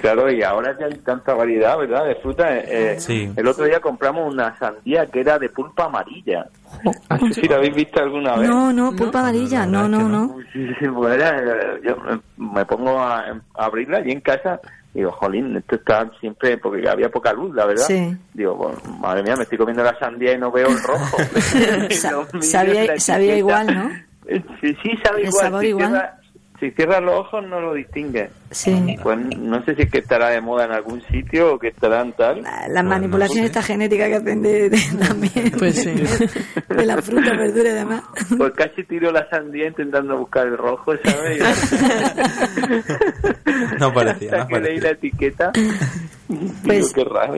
claro, 0.00 0.30
y 0.30 0.42
ahora 0.42 0.76
que 0.76 0.84
hay 0.84 0.94
tanta 0.98 1.34
variedad, 1.34 1.76
¿verdad? 1.78 2.06
De 2.06 2.14
fruta. 2.16 2.56
eh, 2.58 2.98
Sí. 2.98 3.30
El 3.36 3.46
otro 3.48 3.64
día 3.64 3.80
compramos 3.80 4.32
una 4.32 4.56
sandía 4.58 5.06
que 5.06 5.20
era 5.20 5.38
de 5.38 5.48
pulpa 5.48 5.84
amarilla. 5.84 6.46
No 7.10 7.32
sé 7.32 7.40
si 7.42 7.48
la 7.48 7.56
habéis 7.56 7.74
visto 7.74 8.00
alguna 8.02 8.36
vez. 8.36 8.48
No, 8.48 8.72
no, 8.72 8.92
pulpa 8.96 9.20
amarilla, 9.20 9.66
no, 9.66 9.88
no, 9.88 10.08
no, 10.08 10.36
Sí, 10.52 10.66
sí, 10.78 10.86
pues 10.88 11.20
eh, 11.22 11.80
yo 11.84 11.96
me- 12.36 12.64
pongo 12.64 12.98
a, 13.00 13.20
a 13.20 13.64
abrirla 13.64 13.98
allí 13.98 14.12
en 14.12 14.20
casa 14.20 14.60
y 14.94 14.98
digo, 15.00 15.10
jolín, 15.12 15.56
esto 15.56 15.76
está 15.76 16.10
siempre, 16.18 16.56
porque 16.58 16.88
había 16.88 17.10
poca 17.10 17.32
luz, 17.32 17.54
la 17.54 17.66
verdad. 17.66 17.84
Sí. 17.86 18.16
Digo, 18.34 18.54
bueno, 18.56 18.78
madre 18.98 19.22
mía, 19.22 19.36
me 19.36 19.42
estoy 19.42 19.58
comiendo 19.58 19.82
la 19.84 19.98
sandía 19.98 20.32
y 20.32 20.38
no 20.38 20.50
veo 20.50 20.68
el 20.68 20.82
rojo. 20.82 21.16
Y 21.90 22.42
sabía- 22.42 22.98
sabía 22.98 23.36
igual, 23.36 23.66
¿no? 23.74 23.90
Sí, 24.60 24.76
sí, 24.82 24.90
sabe 25.04 25.22
El 25.22 25.28
igual. 25.28 25.44
sabor 25.44 25.60
si 25.62 25.66
igual. 25.68 25.88
cierra- 25.88 26.14
si 26.60 26.70
cierras 26.72 27.02
los 27.02 27.14
ojos 27.14 27.46
no 27.46 27.60
lo 27.60 27.74
distingue. 27.74 28.30
Sí. 28.50 28.96
Pues 29.02 29.18
no 29.38 29.62
sé 29.64 29.74
si 29.74 29.82
es 29.82 29.90
que 29.90 29.98
estará 29.98 30.30
de 30.30 30.40
moda 30.40 30.64
en 30.64 30.72
algún 30.72 31.02
sitio 31.08 31.54
o 31.54 31.58
que 31.58 31.68
estará 31.68 32.00
en 32.00 32.12
tal. 32.14 32.42
La- 32.42 32.66
Las 32.68 32.84
manipulaciones 32.84 33.46
esta 33.46 33.62
genética 33.62 34.06
que 34.06 34.14
hacen 34.16 34.42
de, 34.42 34.70
de- 34.70 34.80
también 35.06 35.50
Pues 35.58 35.82
sí. 35.82 35.90
de 36.68 36.86
la 36.86 37.00
fruta, 37.02 37.30
verdura 37.36 37.70
y 37.70 37.74
demás. 37.74 38.02
Pues 38.36 38.52
casi 38.54 38.84
tiro 38.84 39.12
la 39.12 39.28
sandía 39.28 39.66
intentando 39.68 40.16
buscar 40.18 40.46
el 40.46 40.56
rojo, 40.56 40.92
¿sabes? 41.04 41.42
No 43.78 43.92
parecía, 43.92 44.30
Hasta 44.32 44.44
no 44.44 44.48
que 44.48 44.60
leí 44.60 44.80
la 44.80 44.90
etiqueta. 44.90 45.52
Pues- 45.52 46.94
Digo, 46.94 46.96
qué 47.04 47.04
raro. 47.04 47.34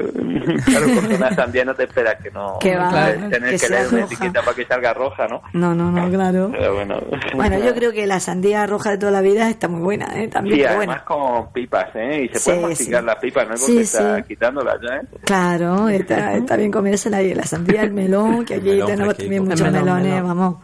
Claro, 0.65 0.87
porque 0.97 1.15
una 1.15 1.35
sandía 1.35 1.65
no 1.65 1.75
te 1.75 1.85
esperas 1.85 2.17
que 2.23 2.31
no. 2.31 2.59
Que 2.61 2.77
va, 2.77 3.13
Tener 3.31 3.51
que 3.51 3.59
que, 3.59 3.69
leer 3.69 3.87
una 3.89 4.01
roja. 4.01 4.05
etiqueta 4.15 4.43
para 4.43 4.57
que 4.57 4.65
salga 4.67 4.95
roja, 4.95 5.27
¿no? 5.29 5.43
No, 5.53 5.75
no, 5.75 5.91
no, 5.93 6.11
claro. 6.11 6.49
Pero 6.51 6.75
bueno. 6.75 7.01
Bueno, 7.35 7.59
yo 7.65 7.75
creo 7.75 7.93
que 7.93 8.07
la 8.07 8.19
sandía 8.21 8.67
roja 8.67 8.91
de 8.91 8.99
toda 8.99 9.13
la 9.13 9.21
vida 9.21 9.49
está 9.49 9.69
muy 9.69 9.81
buena, 9.81 10.07
¿eh? 10.21 10.29
También, 10.29 10.57
Sí, 10.57 10.63
pero 10.67 10.79
bueno. 11.09 11.45
con 11.45 11.53
pipas, 11.53 11.89
¿eh? 11.95 12.25
Y 12.25 12.29
se 12.29 12.39
Sí, 12.39 12.51
pueden 12.51 12.69
masticar 12.69 13.01
sí. 13.01 13.07
las 13.07 13.17
pipas, 13.17 13.49
no 13.49 13.55
es 13.55 13.61
Sí, 13.61 13.67
porque 13.73 13.83
está 13.83 14.17
sí. 14.17 14.23
quitándolas, 14.25 14.77
¿eh? 14.83 15.07
Claro, 15.25 15.89
está, 15.89 16.35
está 16.37 16.57
bien 16.57 16.71
comérsela 16.71 17.23
y 17.23 17.35
la 17.35 17.45
sandía, 17.45 17.83
el 17.83 17.93
melón, 17.93 18.45
que 18.45 18.55
aquí 18.55 18.69
melón 18.71 18.87
tenemos 18.89 19.15
fresquito. 19.15 19.23
también 19.23 19.45
muchos 19.45 19.61
melón, 19.73 19.85
melones, 19.85 20.13
melón. 20.15 20.27
vamos. 20.29 20.57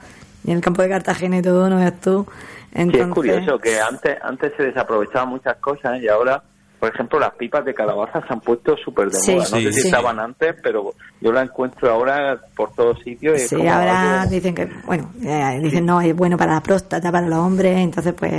Y 0.45 0.51
en 0.51 0.57
el 0.59 0.63
campo 0.63 0.83
de 0.83 0.89
Cartagena 0.89 1.39
y 1.39 1.43
todo, 1.43 1.69
no 1.71 1.77
veas 1.77 2.01
tú. 2.01 2.27
Sí, 2.29 2.83
Entonces, 2.83 3.07
es 3.09 3.15
curioso 3.15 3.59
que 3.59 3.81
antes 3.81 4.17
antes 4.23 4.53
se 4.57 4.65
desaprovechaban 4.65 5.29
muchas 5.31 5.57
cosas 5.57 6.01
y 6.01 6.09
ahora, 6.09 6.43
por 6.87 6.95
ejemplo, 6.95 7.19
las 7.19 7.35
pipas 7.35 7.65
de 7.65 7.75
calabaza 7.75 8.21
se 8.27 8.33
han 8.33 8.41
puesto 8.41 8.77
súper 8.77 9.11
de 9.11 9.19
Sí, 9.19 9.33
moda. 9.33 9.45
No 9.51 9.57
sí, 9.57 9.65
sé 9.65 9.73
si 9.73 9.81
sí. 9.81 9.89
estaban 9.89 10.21
antes, 10.21 10.55
pero 10.63 10.93
yo 11.21 11.33
la 11.33 11.43
encuentro 11.43 11.91
ahora 11.91 12.39
por 12.57 12.73
todos 12.75 13.01
sitios. 13.03 13.41
Sí, 13.43 13.57
como 13.57 13.69
ahora 13.73 14.23
algo- 14.23 14.31
dicen 14.31 14.55
que, 14.55 14.69
bueno, 14.87 15.11
eh, 15.25 15.59
dicen 15.63 15.85
no, 15.85 16.01
es 16.01 16.15
bueno 16.15 16.37
para 16.37 16.55
la 16.55 16.61
próstata, 16.61 17.11
para 17.11 17.27
los 17.27 17.39
hombres, 17.39 17.77
entonces 17.79 18.15
pues 18.17 18.33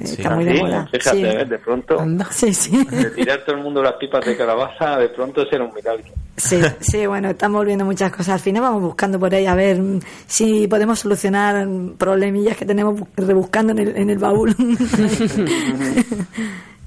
está 0.00 0.30
muy 0.36 0.44
de 0.44 0.56
Sí, 0.56 0.62
moda. 0.62 0.86
fíjate, 0.92 1.16
Sí. 1.18 1.24
¿eh? 1.24 1.44
de 1.44 1.58
pronto, 1.58 1.98
Anda. 2.00 2.26
Sí, 2.30 2.54
sí. 2.54 2.84
de 2.84 3.10
tirar 3.10 3.44
todo 3.44 3.56
el 3.56 3.62
mundo 3.62 3.82
las 3.82 3.94
pipas 3.94 4.24
de 4.24 4.36
calabaza, 4.36 4.96
de 4.98 5.08
pronto 5.08 5.44
será 5.50 5.64
un 5.64 5.74
milagro. 5.74 6.04
Sí, 6.36 6.60
sí, 6.80 7.04
bueno, 7.06 7.30
estamos 7.30 7.66
viendo 7.66 7.84
muchas 7.84 8.12
cosas. 8.12 8.28
Al 8.34 8.40
final 8.40 8.62
vamos 8.62 8.80
buscando 8.82 9.18
por 9.18 9.34
ahí 9.34 9.46
a 9.46 9.56
ver 9.56 9.80
si 10.28 10.68
podemos 10.68 11.00
solucionar 11.00 11.66
problemillas 11.98 12.56
que 12.56 12.64
tenemos 12.64 12.94
bu- 13.00 13.08
rebuscando 13.16 13.72
en 13.72 13.78
el, 13.80 13.96
en 13.96 14.10
el 14.10 14.18
baúl. 14.18 14.54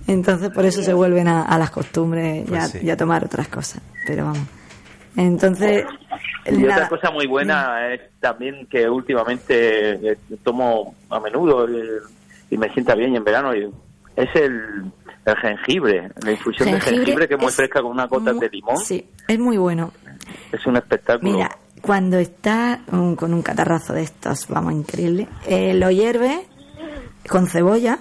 Entonces 0.08 0.50
por 0.50 0.66
eso 0.66 0.82
se 0.84 0.94
vuelven 0.94 1.28
a, 1.28 1.44
a 1.44 1.58
las 1.58 1.70
costumbres 1.72 2.44
y, 2.46 2.50
Pues 2.50 2.64
a, 2.64 2.68
sí. 2.68 2.80
y 2.84 2.90
a 2.90 2.98
tomar 2.98 3.24
otras 3.24 3.48
cosas. 3.48 3.82
Pero 4.06 4.26
vamos. 4.26 4.48
Entonces, 5.16 5.86
Y 6.46 6.52
nada. 6.58 6.86
otra 6.86 6.90
cosa 6.90 7.12
muy 7.12 7.28
buena 7.28 7.94
es 7.94 8.02
también 8.20 8.66
que 8.68 8.90
últimamente 8.90 10.12
eh, 10.14 10.18
tomo 10.44 10.96
a 11.10 11.20
menudo 11.20 11.68
y 12.50 12.58
me 12.58 12.70
sienta 12.74 12.96
bien 12.96 13.16
en 13.16 13.24
verano 13.24 13.54
y 13.56 13.70
es 14.16 14.30
el, 14.36 14.92
el 15.26 15.36
jengibre, 15.38 16.10
la 16.24 16.32
infusión 16.32 16.72
de 16.72 16.80
jengibre 16.82 17.28
que 17.28 17.36
es 17.36 17.40
muy 17.40 17.50
es 17.50 17.56
fresca 17.56 17.82
con 17.82 17.92
unas 17.92 18.10
gotas 18.10 18.34
mu- 18.36 18.40
de 18.42 18.50
limón. 18.50 18.78
Sí, 18.78 19.06
es 19.28 19.40
muy 19.40 19.58
bueno. 19.58 19.92
Es 20.52 20.66
un 20.66 20.78
espectáculo. 20.78 21.32
Mira, 21.32 21.58
cuando 21.82 22.18
está 22.18 22.82
mm, 22.90 23.14
con 23.16 23.34
un 23.34 23.42
catarrazo 23.42 23.94
de 23.94 24.04
estos, 24.04 24.48
vamos, 24.48 24.74
increíble, 24.74 25.28
eh, 25.48 25.74
lo 25.74 25.92
hierve 25.92 26.46
con 27.30 27.48
cebolla 27.48 28.00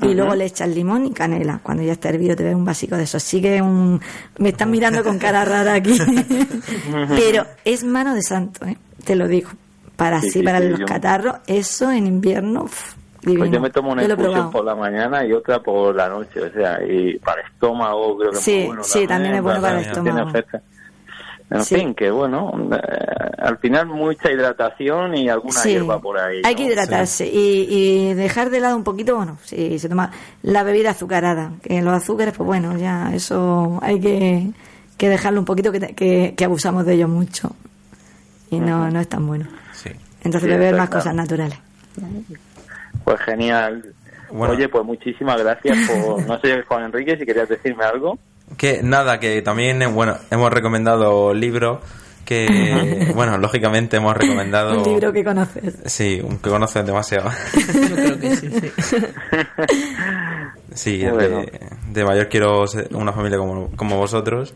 y 0.00 0.14
luego 0.14 0.34
le 0.34 0.46
echas 0.46 0.68
limón 0.68 1.06
y 1.06 1.10
canela. 1.12 1.60
Cuando 1.62 1.82
ya 1.82 1.92
está 1.92 2.08
hervido 2.08 2.34
te 2.36 2.44
ves 2.44 2.54
un 2.54 2.64
vasico 2.64 2.96
de 2.96 3.02
eso. 3.04 3.20
Sigue 3.20 3.60
un... 3.60 4.00
Me 4.38 4.48
están 4.50 4.70
mirando 4.70 5.02
con 5.04 5.18
cara 5.18 5.44
rara 5.44 5.74
aquí. 5.74 5.98
Pero 7.16 7.44
es 7.64 7.84
mano 7.84 8.14
de 8.14 8.22
santo, 8.22 8.64
¿eh? 8.66 8.76
te 9.04 9.16
lo 9.16 9.28
digo. 9.28 9.50
Para 9.96 10.20
Sí, 10.20 10.28
así, 10.28 10.38
sí, 10.40 10.42
para 10.44 10.60
sí, 10.60 10.68
los 10.68 10.80
yo- 10.80 10.86
catarros, 10.86 11.36
eso 11.46 11.90
en 11.92 12.06
invierno. 12.06 12.66
Pues 13.24 13.50
yo 13.52 13.60
me 13.60 13.70
tomo 13.70 13.92
una 13.92 14.02
infusión 14.02 14.50
por 14.50 14.64
la 14.64 14.74
mañana 14.74 15.24
y 15.24 15.32
otra 15.32 15.62
por 15.62 15.94
la 15.94 16.08
noche, 16.08 16.40
o 16.42 16.52
sea, 16.52 16.80
y 16.84 17.18
para 17.20 17.42
el 17.42 17.46
estómago 17.52 18.18
creo 18.18 18.30
que 18.32 18.36
Sí, 18.38 18.52
es 18.52 18.58
muy 18.58 18.66
bueno. 18.68 18.82
sí, 18.84 19.06
también 19.06 19.34
es 19.36 19.42
bueno 19.42 19.60
para 19.60 19.78
el 19.78 19.84
estómago. 19.86 20.32
En 21.54 21.64
Sí. 21.64 21.74
fin, 21.76 21.94
que 21.94 22.10
bueno, 22.10 22.50
eh, 22.72 22.78
al 23.38 23.58
final 23.58 23.86
mucha 23.86 24.30
hidratación 24.32 25.14
y 25.16 25.28
alguna 25.28 25.60
Sí, 25.60 25.70
hierba 25.70 25.98
por 26.00 26.18
ahí. 26.18 26.40
hay 26.44 26.54
que 26.54 26.62
hidratarse 26.64 27.26
y, 27.26 27.66
y 27.68 28.14
dejar 28.14 28.48
de 28.50 28.60
lado 28.60 28.76
un 28.76 28.84
poquito, 28.84 29.16
bueno, 29.16 29.36
si 29.44 29.78
se 29.78 29.88
toma 29.88 30.10
la 30.42 30.62
bebida 30.62 30.90
azucarada, 30.90 31.52
que 31.62 31.82
los 31.82 31.92
azúcares, 31.92 32.32
pues 32.36 32.46
bueno, 32.46 32.78
ya 32.78 33.12
eso 33.14 33.78
hay 33.82 34.00
que, 34.00 34.46
que 34.96 35.08
dejarlo 35.10 35.40
un 35.40 35.44
poquito, 35.44 35.70
que, 35.72 35.80
que, 35.94 36.34
que 36.36 36.44
abusamos 36.44 36.86
de 36.86 36.94
ellos 36.94 37.10
mucho 37.10 37.50
y 38.50 38.58
no, 38.58 38.90
no 38.90 39.00
es 39.00 39.08
tan 39.08 39.26
bueno. 39.26 39.46
Sí. 39.74 39.90
Entonces 40.24 40.42
Sí, 40.50 40.56
beber 40.56 40.74
más 40.76 40.88
cosas 40.88 41.14
naturales. 41.14 41.58
Pues 43.04 43.20
genial. 43.20 43.84
Bueno. 44.30 44.54
Oye, 44.54 44.68
pues 44.68 44.84
muchísimas 44.84 45.38
gracias 45.42 45.76
por... 45.88 46.26
No 46.26 46.40
sé, 46.40 46.62
Juan 46.62 46.84
Enrique, 46.84 47.16
si 47.18 47.26
querías 47.26 47.48
decirme 47.48 47.84
algo. 47.84 48.18
Que 48.56 48.82
nada, 48.82 49.18
que 49.20 49.42
también, 49.42 49.82
eh, 49.82 49.86
bueno, 49.86 50.16
hemos 50.30 50.52
recomendado 50.52 51.32
libros 51.34 51.78
que, 52.24 53.10
bueno, 53.14 53.38
lógicamente 53.38 53.96
hemos 53.96 54.16
recomendado... 54.16 54.78
Un 54.82 54.84
libro 54.84 55.12
que 55.12 55.24
conoces. 55.24 55.74
Sí, 55.86 56.20
un 56.22 56.38
que 56.38 56.50
conoces 56.50 56.84
demasiado. 56.86 57.30
Yo 57.56 57.94
creo 57.96 58.20
que 58.20 58.36
sí, 58.36 58.50
sí. 58.50 58.72
Sí, 60.74 61.04
Bueno. 61.08 61.40
de, 61.40 61.60
de 61.92 62.04
mayor 62.04 62.28
quiero 62.28 62.66
ser 62.66 62.88
una 62.94 63.12
familia 63.12 63.38
como, 63.38 63.70
como 63.76 63.98
vosotros. 63.98 64.54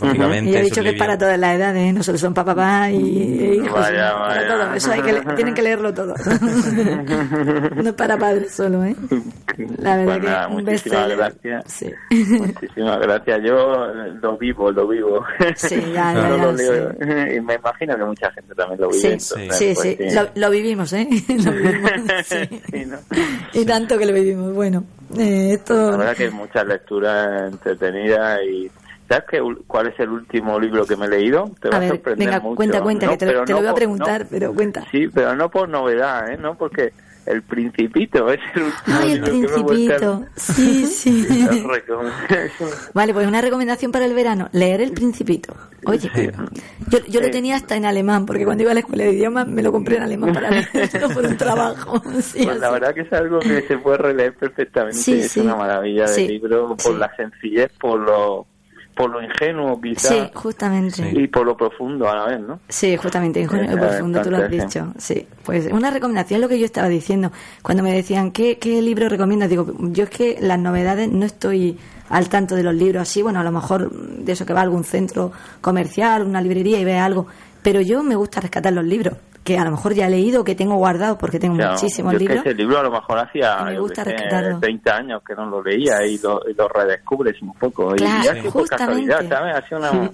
Lógicamente. 0.00 0.50
Y 0.50 0.54
he 0.54 0.58
es 0.60 0.64
dicho 0.66 0.82
que 0.82 0.90
es 0.90 0.98
para 0.98 1.18
todas 1.18 1.38
las 1.38 1.56
edades, 1.56 1.92
no 1.94 2.02
solo 2.02 2.16
son 2.18 2.32
para 2.34 2.54
papá 2.54 2.90
y 2.90 3.60
hijos, 3.64 3.72
Vaya, 3.80 4.12
para 4.16 4.46
todo. 4.48 4.74
Eso 4.74 4.92
hay 4.92 5.02
que, 5.02 5.12
le- 5.12 5.20
tienen 5.34 5.54
que 5.54 5.62
leerlo 5.62 5.92
todo. 5.92 6.14
no 7.74 7.88
es 7.88 7.92
para 7.94 8.16
padres 8.16 8.54
solo, 8.54 8.84
¿eh? 8.84 8.94
La 9.78 9.96
verdad 9.96 10.04
Pues 10.14 10.18
que 10.20 10.26
nada, 10.26 10.48
un 10.48 10.54
muchísimas 10.64 11.08
bestseller. 11.08 11.16
gracias. 11.16 11.64
Sí. 11.72 11.90
Muchísimas 12.38 12.98
gracias. 13.00 13.40
Yo 13.44 13.84
eh, 13.86 14.12
lo 14.22 14.38
vivo, 14.38 14.70
lo 14.70 14.88
vivo. 14.88 15.24
Sí, 15.56 15.80
ya, 15.92 16.12
ya, 16.12 16.14
No 16.14 16.22
ya 16.22 16.28
lo 16.30 16.38
lo 16.38 16.52
leo. 16.52 16.90
Y 17.36 17.40
me 17.40 17.54
imagino 17.54 17.96
que 17.96 18.04
mucha 18.04 18.30
gente 18.32 18.54
también 18.54 18.80
lo 18.80 18.88
vive. 18.88 19.00
Sí, 19.00 19.06
entonces, 19.40 19.58
sí, 19.58 19.72
pues, 19.74 19.96
sí, 20.12 20.14
Lo, 20.16 20.28
lo 20.34 20.50
vivimos, 20.50 20.92
¿eh? 20.92 21.08
Lo 21.44 21.52
vivimos, 21.52 21.90
sí. 22.24 22.60
Sí, 22.70 22.84
¿no? 22.86 22.98
Y 23.52 23.64
tanto 23.66 23.98
que 23.98 24.06
lo 24.06 24.12
vivimos. 24.14 24.52
Bueno, 24.54 24.84
eh, 25.18 25.50
esto... 25.54 25.90
La 25.92 25.96
verdad 25.96 26.16
que 26.16 26.24
hay 26.24 26.30
muchas 26.30 26.66
lecturas 26.66 27.52
entretenidas 27.52 28.38
y... 28.48 28.70
¿Sabes 29.12 29.24
qué, 29.30 29.42
cuál 29.66 29.88
es 29.88 30.00
el 30.00 30.08
último 30.08 30.58
libro 30.58 30.86
que 30.86 30.96
me 30.96 31.04
he 31.06 31.08
leído? 31.10 31.50
Te 31.60 31.68
va 31.68 31.74
A 31.74 31.76
a, 31.76 31.80
ver, 31.80 31.90
sorprender 31.90 32.26
venga, 32.28 32.40
mucho. 32.40 32.56
cuenta, 32.56 32.80
cuenta, 32.82 33.06
No, 33.06 33.12
que 33.12 33.18
te, 33.18 33.26
lo- 33.26 33.30
pero 33.32 33.44
te 33.44 33.52
lo 33.52 33.56
no 33.56 33.60
voy 33.62 33.66
a 33.68 33.70
por- 33.72 33.78
preguntar, 33.78 34.20
no- 34.22 34.26
pero 34.30 34.54
cuenta. 34.54 34.86
Sí, 34.90 35.08
pero 35.12 35.36
no 35.36 35.50
por 35.50 35.68
novedad, 35.68 36.30
¿eh? 36.30 36.38
No, 36.38 36.54
porque 36.56 36.92
El 37.24 37.42
Principito 37.42 38.32
es 38.32 38.40
el 38.56 38.62
último 38.64 38.96
Ay, 39.00 39.12
el 39.12 39.22
libro 39.22 39.26
que 39.26 39.38
me 39.38 39.46
a- 39.46 39.66
principito. 39.66 40.24
Sí, 40.34 40.86
sí. 40.86 41.24
Recomiendo. 41.68 42.12
Vale, 42.94 43.14
pues 43.14 43.28
una 43.28 43.40
recomendación 43.40 43.92
para 43.92 44.06
el 44.06 44.14
verano, 44.14 44.48
leer 44.52 44.80
El 44.80 44.90
Principito. 44.90 45.54
Oye, 45.84 46.10
yo, 46.88 46.98
yo 47.06 47.20
lo 47.20 47.26
Sí. 47.26 47.30
tenía 47.32 47.54
hasta 47.56 47.76
en 47.76 47.84
alemán, 47.84 48.26
porque 48.26 48.44
cuando 48.44 48.62
iba 48.64 48.72
a 48.72 48.74
la 48.74 48.80
escuela 48.80 49.04
de 49.04 49.12
idiomas 49.12 49.46
me 49.46 49.62
lo 49.62 49.70
compré 49.70 49.98
en 49.98 50.02
alemán 50.02 50.32
para 50.32 50.50
leerlo 50.72 51.10
por 51.10 51.24
un 51.26 51.36
trabajo. 51.36 52.02
Sí, 52.20 52.40
Pues 52.44 52.58
la 52.58 52.70
verdad 52.72 52.92
que 52.92 53.02
es 53.02 53.12
algo 53.12 53.38
que 53.38 53.62
se 53.68 53.78
puede 53.78 53.98
releer 53.98 54.34
perfectamente. 54.34 54.98
Sí, 54.98 55.20
es 55.20 55.30
sí. 55.30 55.40
una 55.40 55.54
maravilla 55.54 56.02
de 56.06 56.14
Sí, 56.14 56.26
libro 56.26 56.68
por 56.70 56.80
sí. 56.94 56.98
la 56.98 57.14
sencillez, 57.14 57.70
por 57.80 58.00
lo, 58.00 58.46
por 58.94 59.10
lo 59.10 59.22
ingenuo 59.22 59.80
quizás 59.80 60.08
Sí, 60.12 60.30
justamente. 60.34 61.10
y 61.12 61.26
por 61.28 61.46
lo 61.46 61.56
profundo 61.56 62.08
a 62.08 62.14
la 62.16 62.24
vez, 62.26 62.40
¿no? 62.40 62.60
Sí, 62.68 62.96
justamente, 62.96 63.40
en 63.40 63.48
junio 63.48 63.70
Eh, 63.72 63.76
profundo, 63.76 64.20
tú 64.22 64.30
lo 64.30 64.36
has 64.38 64.50
dicho. 64.50 64.92
Sí, 64.98 65.26
pues 65.44 65.68
una 65.72 65.90
recomendación 65.90 66.40
lo 66.40 66.48
que 66.48 66.58
yo 66.58 66.66
estaba 66.66 66.88
diciendo. 66.88 67.32
Cuando 67.62 67.82
me 67.82 67.92
decían, 67.92 68.30
¿qué, 68.32 68.58
qué 68.58 68.82
libro 68.82 69.08
recomiendas? 69.08 69.48
Digo, 69.48 69.66
yo 69.78 70.04
es 70.04 70.10
que 70.10 70.38
las 70.40 70.58
novedades 70.58 71.10
no 71.10 71.24
estoy 71.24 71.78
al 72.10 72.28
tanto 72.28 72.54
de 72.54 72.62
los 72.62 72.74
libros 72.74 73.02
así. 73.02 73.22
Bueno, 73.22 73.40
a 73.40 73.44
lo 73.44 73.52
mejor 73.52 73.90
de 73.90 74.32
eso 74.32 74.44
que 74.44 74.52
va 74.52 74.60
a 74.60 74.64
algún 74.64 74.84
centro 74.84 75.32
comercial, 75.62 76.24
una 76.26 76.40
librería 76.42 76.78
y 76.78 76.84
ve 76.84 76.98
algo. 76.98 77.26
Pero 77.62 77.80
yo 77.80 78.02
me 78.02 78.16
gusta 78.16 78.40
rescatar 78.40 78.72
los 78.72 78.84
libros, 78.84 79.14
que 79.44 79.58
a 79.58 79.64
lo 79.64 79.72
mejor 79.72 79.92
ya 79.94 80.06
he 80.06 80.10
leído, 80.10 80.44
que 80.44 80.54
tengo 80.54 80.76
guardados 80.76 81.18
porque 81.18 81.38
tengo 81.40 81.54
muchísimos 81.56 82.12
yo 82.12 82.16
es 82.18 82.22
que 82.22 82.28
libros. 82.28 82.46
ese 82.46 82.54
libro 82.54 82.78
a 82.78 82.82
lo 82.84 82.90
mejor 82.92 83.18
hacía 83.18 83.62
me 83.64 83.74
yo 83.74 83.80
gusta 83.82 84.04
qué 84.04 84.10
sé, 84.10 84.16
rescatarlo. 84.16 84.60
30 84.60 84.96
años 84.96 85.22
que 85.26 85.34
no 85.34 85.46
lo 85.46 85.62
leía 85.62 86.04
y 86.06 86.18
lo, 86.18 86.40
y 86.48 86.54
lo 86.54 86.68
redescubres 86.68 87.40
un 87.42 87.52
poco. 87.54 87.88
Claro, 87.96 88.24
y 88.24 88.28
así 88.28 88.40
por 88.42 88.52
justamente. 88.62 89.06
casualidad, 89.08 89.28
¿sabes? 89.28 89.56
Así 89.56 89.74
una, 89.74 90.10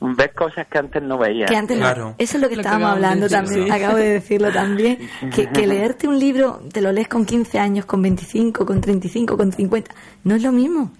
ves 0.16 0.32
cosas 0.34 0.66
que 0.66 0.78
antes 0.78 1.02
no 1.02 1.18
veías. 1.18 1.50
Que 1.50 1.56
antes 1.56 1.76
no. 1.76 1.82
Claro. 1.84 2.14
Eso 2.18 2.36
es 2.38 2.42
lo 2.42 2.48
que 2.48 2.56
Lo 2.56 2.60
estábamos 2.62 2.90
hablando 2.90 3.28
también. 3.28 3.64
sí. 3.66 3.70
Acabo 3.70 3.96
de 3.96 4.08
decirlo 4.10 4.50
también. 4.52 4.98
Que, 5.34 5.46
que 5.50 5.66
leerte 5.66 6.08
un 6.08 6.18
libro, 6.18 6.60
te 6.72 6.80
lo 6.80 6.90
lees 6.92 7.08
con 7.08 7.24
15 7.26 7.58
años, 7.58 7.84
con 7.86 8.00
25, 8.02 8.64
con 8.66 8.80
35, 8.80 9.36
con 9.36 9.52
50. 9.52 9.94
No 10.24 10.34
es 10.36 10.42
lo 10.42 10.52
mismo. 10.52 10.90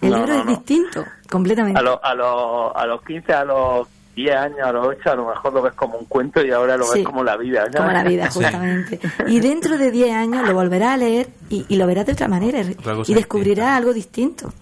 El 0.00 0.10
No, 0.10 0.16
libro 0.16 0.32
no, 0.34 0.40
es 0.40 0.44
no. 0.46 0.50
distinto, 0.52 1.04
completamente. 1.30 1.78
A, 1.78 1.82
lo- 1.82 2.02
a, 2.04 2.14
los 2.14 2.72
a 2.74 2.86
los 2.86 3.02
15, 3.04 3.32
a 3.32 3.44
los 3.44 3.88
10 4.14 4.36
años, 4.36 4.58
a 4.62 4.72
los 4.72 4.86
8, 4.88 5.10
a 5.10 5.14
lo 5.14 5.28
mejor 5.28 5.52
lo 5.54 5.62
ves 5.62 5.72
como 5.74 5.96
un 5.98 6.04
cuento 6.04 6.44
y 6.44 6.50
ahora 6.50 6.76
lo 6.76 6.84
Sí. 6.86 6.98
ves 6.98 7.06
como 7.06 7.24
la 7.24 7.36
vida. 7.36 7.66
Como 7.74 7.90
la 7.90 8.04
vida, 8.04 8.24
Sí. 8.30 8.38
justamente. 8.42 9.00
Y 9.26 9.40
dentro 9.40 9.78
de 9.78 9.90
10 9.90 10.12
años 10.14 10.46
lo 10.46 10.54
volverás 10.54 10.90
a 10.94 10.96
leer 10.98 11.28
y, 11.48 11.64
y 11.68 11.76
lo 11.76 11.86
verás 11.86 12.06
de 12.06 12.12
otra 12.12 12.28
manera. 12.28 12.60
Otra 12.60 12.94
y 13.06 13.14
descubrirás 13.14 13.56
distinta. 13.56 13.76
algo 13.76 13.92
distinto. 13.94 14.52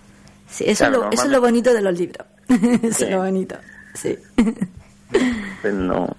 Sí, 0.48 0.64
eso, 0.66 0.84
Claro, 0.84 0.94
es 0.96 1.02
lo, 1.04 1.10
eso 1.12 1.24
es 1.24 1.30
lo 1.30 1.40
bonito 1.40 1.72
de 1.74 1.80
los 1.82 1.98
libros. 1.98 2.26
eso 2.48 3.04
es 3.04 3.10
lo 3.10 3.18
bonito. 3.18 3.56
Sí. 3.94 4.16
Pues 5.62 5.74
no. 5.74 6.16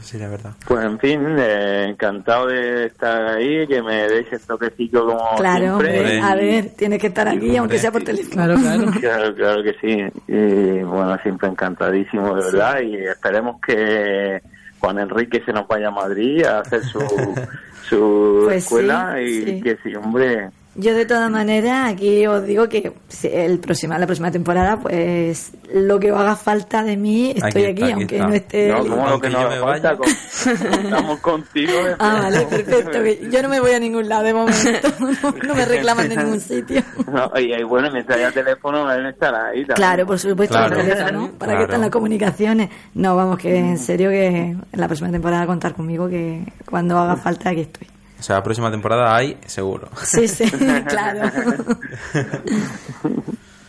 Pues 0.00 0.08
sí, 0.08 0.18
la 0.18 0.28
verdad. 0.28 0.52
Pues 0.66 0.82
en 0.82 0.98
fin, 0.98 1.20
eh, 1.38 1.88
encantado 1.90 2.46
de 2.46 2.86
estar 2.86 3.22
ahí, 3.36 3.66
que 3.66 3.82
me 3.82 4.08
deis 4.08 4.32
el 4.32 4.40
toquecito 4.40 5.04
como 5.04 5.36
Claro, 5.36 5.78
siempre. 5.78 5.98
hombre. 5.98 6.20
A 6.22 6.34
ver, 6.36 6.70
tienes 6.74 6.98
que 6.98 7.08
estar 7.08 7.28
aquí, 7.28 7.54
aunque 7.58 7.78
sea 7.78 7.92
por 7.92 8.02
teléfono. 8.02 8.32
Claro, 8.32 8.54
claro. 8.58 8.90
Claro, 9.00 9.34
claro 9.34 9.62
que 9.62 9.74
sí. 9.78 10.02
Y 10.26 10.82
bueno, 10.84 11.18
siempre 11.22 11.48
encantadísimo, 11.48 12.34
de 12.34 12.44
verdad. 12.44 12.80
Y 12.80 12.96
esperemos 12.96 13.60
que 13.60 14.40
Juan 14.78 15.00
Enrique 15.00 15.42
se 15.44 15.52
nos 15.52 15.68
vaya 15.68 15.88
a 15.88 15.90
Madrid 15.90 16.44
a 16.46 16.60
hacer 16.60 16.82
su, 16.82 17.00
su 17.86 18.40
Pues 18.46 18.64
escuela 18.64 19.16
sí, 19.18 19.22
y 19.22 19.44
sí. 19.44 19.60
que 19.62 19.76
sí, 19.82 19.94
hombre. 19.96 20.48
Yo 20.76 20.94
de 20.94 21.04
todas 21.04 21.28
maneras 21.32 21.92
aquí 21.92 22.24
os 22.28 22.44
digo 22.44 22.68
que 22.68 22.92
el 23.24 23.58
próxima, 23.58 23.98
la 23.98 24.06
próxima 24.06 24.30
temporada 24.30 24.78
pues 24.78 25.50
lo 25.74 25.98
que 25.98 26.12
os 26.12 26.18
haga 26.20 26.36
falta 26.36 26.84
de 26.84 26.96
mí 26.96 27.32
estoy 27.36 27.64
Aquí 27.64 27.64
aquí, 27.64 27.82
está, 27.82 27.84
aquí 27.86 27.92
aunque 27.92 28.14
está. 28.16 28.28
no 28.28 28.34
esté... 28.34 28.68
No, 28.68 28.78
como 28.86 29.08
lo 29.08 29.20
que 29.20 29.30
nos 29.30 29.50
me 29.50 29.58
falta, 29.60 29.96
con- 29.96 30.08
estamos 30.08 31.18
contigo. 31.18 31.72
Ah, 31.98 32.20
vale, 32.22 32.42
perfecto. 32.50 33.02
que 33.02 33.28
yo 33.30 33.42
no 33.42 33.48
me 33.48 33.58
voy 33.58 33.72
a 33.72 33.80
ningún 33.80 34.08
lado 34.08 34.22
de 34.22 34.32
momento. 34.34 34.88
No, 35.00 35.34
no 35.48 35.54
me 35.56 35.64
reclaman 35.64 36.08
de 36.08 36.16
ningún 36.16 36.40
sitio. 36.40 36.82
No, 37.12 37.30
y, 37.38 37.52
y 37.52 37.62
bueno, 37.64 37.90
mientras 37.92 38.18
haya 38.18 38.30
teléfono, 38.30 38.90
él 38.92 39.06
estará 39.06 39.46
ahí. 39.48 39.60
también. 39.66 39.74
Claro, 39.74 40.06
por 40.06 40.18
supuesto, 40.20 40.54
Claro. 40.54 40.78
el 40.80 40.86
teléfono, 40.86 41.30
para 41.36 41.52
que 41.52 41.56
Claro. 41.56 41.62
están 41.64 41.80
las 41.80 41.90
comunicaciones. 41.90 42.70
No, 42.94 43.16
vamos, 43.16 43.38
que 43.38 43.56
en 43.56 43.76
serio 43.78 44.08
que 44.10 44.26
en 44.28 44.60
la 44.72 44.86
próxima 44.86 45.10
temporada 45.10 45.46
contar 45.46 45.74
conmigo 45.74 46.08
que 46.08 46.44
cuando 46.64 46.96
haga 46.96 47.16
falta 47.16 47.50
aquí 47.50 47.62
estoy. 47.62 47.88
O 48.20 48.22
sea, 48.22 48.36
la 48.36 48.42
próxima 48.42 48.70
temporada 48.70 49.16
hay, 49.16 49.36
seguro. 49.46 49.88
Sí, 50.04 50.28
sí, 50.28 50.44
claro. 50.88 51.30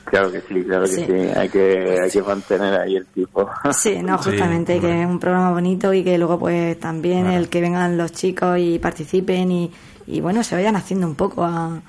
Claro 0.05 0.29
que 0.31 0.41
sí, 0.41 0.63
claro 0.65 0.83
que 0.83 0.89
Sí. 0.91 1.05
sí. 1.07 1.13
Hay 1.37 1.47
que, 1.49 1.97
hay 2.03 2.11
que 2.11 2.21
mantener 2.21 2.79
ahí 2.81 2.97
el 2.97 3.05
tipo. 3.07 3.49
Sí, 3.71 4.01
no, 4.03 4.21
Sí, 4.21 4.31
justamente 4.31 4.79
que 4.81 5.01
es 5.03 5.07
un 5.07 5.19
programa 5.19 5.51
bonito 5.51 5.93
y 5.93 6.03
que 6.03 6.17
luego 6.17 6.37
pues 6.37 6.77
también 6.79 7.27
el 7.27 7.47
que 7.47 7.61
vengan 7.61 7.97
los 7.97 8.11
chicos 8.11 8.57
y 8.59 8.77
participen 8.79 9.51
y, 9.51 9.71
y 10.07 10.19
bueno, 10.19 10.43
se 10.43 10.55
vayan 10.55 10.75
haciendo 10.75 11.07
un 11.07 11.15
poco 11.15 11.45
a, 11.45 11.81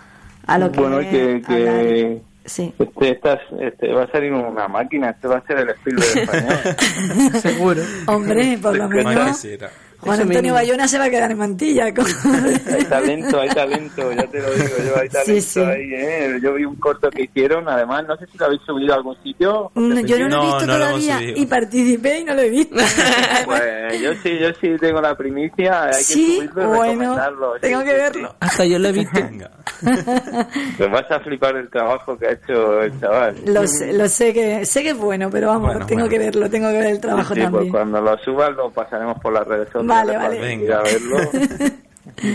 a 0.46 0.58
lo 0.58 0.70
que 0.70 0.80
Bueno, 0.80 0.98
que- 1.00 1.42
que-. 1.46 2.22
Sí. 2.44 2.74
Este, 2.76 3.10
estas, 3.12 3.38
este 3.60 3.92
va 3.92 4.02
a 4.02 4.10
salir 4.10 4.32
una 4.32 4.66
máquina, 4.66 5.10
este 5.10 5.28
va 5.28 5.36
a 5.36 5.46
ser 5.46 5.58
el 5.58 5.70
Spielberg 5.70 6.18
español. 6.18 7.40
Seguro. 7.40 7.82
Hombre, 8.06 8.58
por 8.60 8.76
lo 8.76 8.88
menos. 8.88 9.46
Juan 10.02 10.14
Eso 10.14 10.22
Antonio 10.22 10.42
mismo. 10.42 10.54
Bayona 10.56 10.88
se 10.88 10.98
va 10.98 11.04
a 11.04 11.10
quedar 11.10 11.30
en 11.30 11.38
mantilla. 11.38 11.94
con- 11.94 12.04
hay 12.06 12.84
talento, 12.84 13.40
hay 13.40 13.48
talento, 13.50 14.12
ya 14.12 14.26
te 14.26 14.40
lo 14.40 14.50
digo 14.52 14.76
yo, 14.84 15.00
hay 15.00 15.08
talento 15.08 15.32
Sí, 15.32 15.40
sí. 15.40 15.60
ahí, 15.60 15.94
¿eh? 15.94 16.38
Yo 16.42 16.54
vi 16.54 16.64
un 16.64 16.74
corto 16.76 17.08
que 17.08 17.22
hicieron, 17.22 17.68
además, 17.68 18.04
no 18.08 18.16
sé 18.16 18.26
si 18.26 18.36
lo 18.36 18.46
habéis 18.46 18.62
subido 18.66 18.92
a 18.94 18.96
algún 18.96 19.16
sitio. 19.22 19.70
No, 19.76 20.00
yo 20.00 20.18
no, 20.18 20.26
lo 20.26 20.26
he 20.26 20.28
No, 20.28 20.42
visto 20.42 20.66
no 20.66 20.78
lo 20.78 20.84
hemos 20.88 21.06
todavía 21.06 21.32
y 21.36 21.46
participé 21.46 22.18
y 22.18 22.24
no 22.24 22.34
lo 22.34 22.40
he 22.42 22.50
visto. 22.50 22.74
Pues 23.44 24.00
yo 24.00 24.10
sí, 24.22 24.38
yo 24.38 24.48
sí 24.60 24.70
tengo 24.80 25.00
la 25.00 25.14
primicia, 25.16 25.84
hay 25.84 25.90
que 25.90 26.02
sí, 26.02 26.36
subirlo 26.36 26.62
y 26.62 26.66
bueno, 26.66 26.82
recomendarlo. 27.02 27.54
sí, 27.54 27.60
tengo 27.62 27.84
que 27.84 27.92
verlo. 27.92 28.34
Hasta 28.40 28.64
yo 28.64 28.78
lo 28.78 28.88
he 28.88 28.92
visto. 28.92 29.20
Te 30.78 30.86
vas 30.88 31.10
a 31.10 31.20
flipar 31.20 31.56
el 31.56 31.68
trabajo 31.70 32.16
que 32.18 32.26
ha 32.26 32.32
hecho 32.32 32.82
el 32.82 32.98
chaval. 33.00 33.36
Lo 33.46 33.66
sé, 33.66 33.92
lo 33.92 34.08
sé 34.08 34.32
que 34.32 34.64
sé 34.66 34.82
que 34.82 34.90
es 34.90 34.96
bueno, 34.96 35.28
pero 35.30 35.48
vamos, 35.48 35.68
Bueno, 35.72 35.86
tengo 35.86 36.02
bueno. 36.02 36.10
que 36.10 36.18
verlo, 36.18 36.50
tengo 36.50 36.68
que 36.68 36.78
ver 36.78 36.86
el 36.86 37.00
trabajo 37.00 37.34
Sí, 37.34 37.40
pues 37.40 37.52
también. 37.52 37.70
cuando 37.72 38.00
lo 38.00 38.18
subas 38.18 38.50
lo 38.54 38.70
pasaremos 38.70 39.18
por 39.20 39.32
las 39.32 39.46
redes 39.46 39.66
sociales. 39.66 39.86
Vale, 39.94 40.16
vale. 40.16 40.54
ir 40.54 40.72
a 40.72 40.82
verlo. 40.82 41.16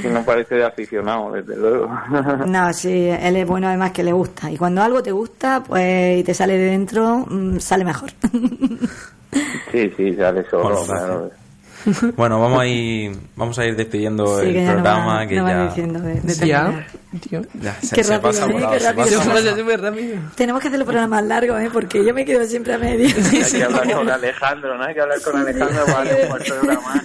que 0.02 0.10
no 0.10 0.24
parece 0.24 0.56
de 0.56 0.65
aficionado, 0.65 1.32
desde 1.32 1.56
luego. 1.56 1.89
No, 2.46 2.74
sí, 2.74 3.08
él 3.08 3.36
es 3.36 3.48
bueno 3.48 3.67
además 3.67 3.91
que 3.91 4.04
le 4.04 4.12
gusta. 4.13 4.50
Y 4.52 4.58
cuando 4.58 4.82
algo 4.82 5.02
te 5.04 5.12
gusta, 5.12 5.63
pues 5.65 6.20
y 6.20 6.24
te 6.24 6.34
sale 6.34 6.58
de 6.58 6.72
dentro, 6.72 7.26
mm, 7.30 7.60
sale 7.60 7.84
mejor. 7.84 8.12
sí, 9.72 9.91
sí, 9.96 10.15
sale 10.15 10.43
solo. 10.50 10.63
Bueno, 10.63 10.86
claro. 10.86 11.32
Bueno, 12.17 12.41
vamos 12.41 12.60
a 12.60 12.65
ir, 12.65 13.17
vamos 13.36 13.58
a 13.60 13.65
ir 13.65 13.76
despidiendo 13.76 14.41
Sí, 14.41 14.48
el 14.48 14.54
que 14.54 14.63
ya 14.63 14.67
no 14.67 14.74
programa 14.74 15.15
va, 15.15 15.28
que 15.28 15.36
no 15.36 15.43
va 15.43 16.15
ya, 16.46 16.86
tío. 17.19 17.41
ya 17.62 17.75
se, 17.82 17.95
Qué 17.95 18.03
se 18.03 18.12
rápido, 18.13 18.21
pasa 18.32 18.45
¿eh? 18.45 18.67
Qué 18.71 18.80
se 18.80 18.86
rápido. 18.86 18.95
pasa 18.95 19.10
Se 19.10 19.17
volado. 19.17 19.34
pasa 19.45 19.58
súper 19.58 19.82
rápido. 19.82 20.17
Tenemos 20.36 20.62
que 20.62 20.67
hacer 20.67 20.80
el 20.80 20.86
programa 20.86 21.08
más 21.17 21.25
largo, 21.25 21.58
¿eh? 21.58 21.69
Porque 21.71 22.06
yo 22.06 22.13
me 22.13 22.25
quedo 22.25 22.43
siempre 22.45 22.73
a 22.73 22.77
medio. 22.77 23.08
Hay 23.08 23.51
que 23.51 23.63
hablar 23.63 23.91
con 23.93 24.10
Alejandro, 24.10 24.77
¿no? 24.77 24.84
Hay 24.84 24.93
que 24.93 25.01
hablar 25.01 25.21
con 25.21 25.36
Alejandro 25.38 25.86
para 25.86 25.97
darle 25.97 26.21
un 26.23 26.27
cuarto 26.30 26.53
de 26.53 26.60
hora 26.62 26.80
más. 26.82 27.03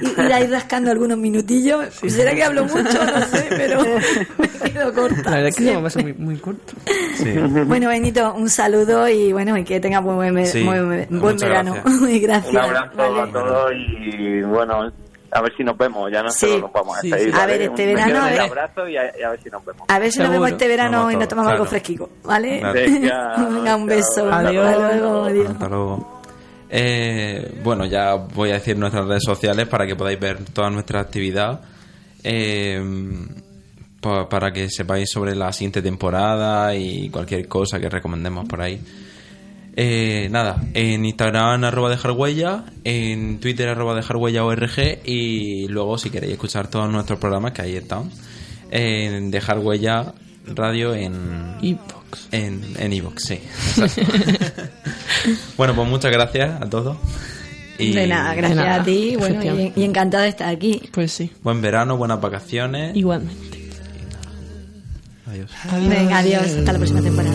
y 0.00 0.20
ir 0.20 0.32
ahí 0.32 0.46
rascando 0.46 0.90
algunos 0.90 1.18
minutillos. 1.18 1.86
¿Será 2.08 2.34
que 2.34 2.44
hablo 2.44 2.64
mucho? 2.64 2.82
No 3.04 3.26
sé, 3.26 3.46
pero 3.50 3.82
me 4.64 4.70
quedo 4.72 4.92
corta. 4.94 5.22
La 5.30 5.30
verdad 5.36 5.48
es 5.48 5.56
que 5.56 5.64
se 5.64 5.74
me 5.76 5.82
pasa 5.82 6.00
muy, 6.00 6.12
muy 6.14 6.36
corto. 6.36 6.72
Sí. 7.16 7.32
Bueno, 7.66 7.88
Benito, 7.88 8.34
un 8.34 8.48
saludo 8.48 9.08
y 9.08 9.32
bueno, 9.32 9.56
y 9.58 9.64
que 9.64 9.80
tengas 9.80 10.02
buen, 10.02 10.16
buen, 10.32 10.46
Sí, 10.46 10.62
buen, 10.64 10.88
verano. 11.38 11.74
gracias. 11.84 12.10
y 12.10 12.20
gracias. 12.20 12.50
Un 12.52 12.58
abrazo 12.58 12.90
Vale. 12.96 13.20
a 13.20 13.26
todos 13.32 13.72
y 13.74 14.42
bueno, 14.42 14.92
a 15.32 15.40
ver 15.40 15.52
si 15.56 15.64
nos 15.64 15.76
vemos, 15.78 16.10
ya 16.12 16.22
no 16.22 16.30
Sí. 16.30 16.58
nos 16.60 16.70
vamos 16.72 16.96
a 16.98 17.00
Sí, 17.00 17.10
despedir. 17.10 17.34
sí. 17.34 17.40
A 17.40 17.46
ver, 17.46 17.62
este 17.62 17.82
Un- 17.82 17.88
me 17.88 17.94
verano, 17.94 18.12
quedo 18.14 18.24
ver. 18.30 18.40
abrazo 18.40 18.88
y 18.88 18.96
a, 18.96 19.18
y 19.18 19.22
a 19.22 19.30
ver 19.30 19.42
si 19.42 19.48
nos 19.50 19.64
vemos. 19.64 19.82
A 19.88 19.98
ver 19.98 20.12
si 20.12 20.18
nos 20.18 20.30
vemos 20.30 20.50
este 20.50 20.68
verano 20.68 20.98
Vamos 20.98 21.12
y 21.12 21.16
nos 21.16 21.28
tomamos 21.28 21.50
algo 21.52 21.64
claro. 21.64 21.70
fresquico, 21.70 22.10
¿vale? 22.24 22.58
Claro. 22.60 22.74
Venga, 22.74 23.36
Venga, 23.48 23.76
un 23.76 23.86
beso. 23.86 24.32
Adiós. 24.32 24.66
Hasta 24.66 24.96
luego, 24.96 25.24
adiós. 25.24 25.50
Hasta 25.50 25.68
luego. 25.68 26.22
Eh, 26.74 27.60
bueno, 27.62 27.84
ya 27.86 28.14
voy 28.14 28.50
a 28.50 28.54
decir 28.54 28.76
nuestras 28.78 29.06
redes 29.06 29.22
sociales 29.24 29.68
para 29.68 29.86
que 29.86 29.94
podáis 29.96 30.18
ver 30.20 30.44
toda 30.52 30.70
nuestra 30.70 31.00
actividad. 31.00 31.60
Eh, 32.24 32.80
pa- 34.00 34.28
para 34.28 34.52
que 34.52 34.68
sepáis 34.70 35.10
sobre 35.10 35.34
la 35.34 35.52
siguiente 35.52 35.82
temporada 35.82 36.74
y 36.74 37.08
cualquier 37.10 37.46
cosa 37.48 37.78
que 37.78 37.88
recomendemos 37.88 38.48
por 38.48 38.60
ahí. 38.62 38.80
Eh, 39.74 40.28
nada, 40.30 40.62
en 40.74 41.04
Instagram 41.04 41.64
arroba 41.64 41.88
dejar 41.88 42.10
huella, 42.12 42.64
en 42.84 43.40
Twitter 43.40 43.68
arroba 43.68 43.94
dejar 43.94 44.16
huella 44.16 44.44
org 44.44 44.70
y 45.04 45.66
luego 45.68 45.96
si 45.96 46.10
queréis 46.10 46.34
escuchar 46.34 46.68
todos 46.68 46.90
nuestros 46.90 47.18
programas 47.18 47.52
que 47.52 47.62
ahí 47.62 47.76
están, 47.76 48.10
en 48.70 49.30
dejar 49.30 49.58
huella 49.60 50.12
radio 50.46 50.94
en 50.94 51.56
Inbox. 51.62 52.28
en 52.32 52.62
en 52.78 52.92
iVoox, 52.92 53.22
sí. 53.22 53.38
bueno, 55.56 55.74
pues 55.74 55.88
muchas 55.88 56.12
gracias 56.12 56.60
a 56.60 56.68
todos. 56.68 56.96
Y 57.78 57.92
De 57.92 58.06
nada, 58.06 58.34
gracias 58.34 58.58
De 58.58 58.64
nada, 58.64 58.82
a 58.82 58.84
ti. 58.84 59.16
Bueno, 59.16 59.42
y, 59.42 59.72
y 59.74 59.84
encantada 59.84 60.24
de 60.24 60.28
estar 60.28 60.48
aquí. 60.48 60.82
Pues 60.92 61.12
sí, 61.12 61.30
Buen 61.42 61.62
verano, 61.62 61.96
buenas 61.96 62.20
vacaciones. 62.20 62.94
igualmente. 62.94 63.70
Adiós. 65.26 65.50
Venga, 65.88 66.18
adiós. 66.18 66.42
Hasta 66.42 66.72
la 66.72 66.78
próxima 66.78 67.00
temporada. 67.00 67.34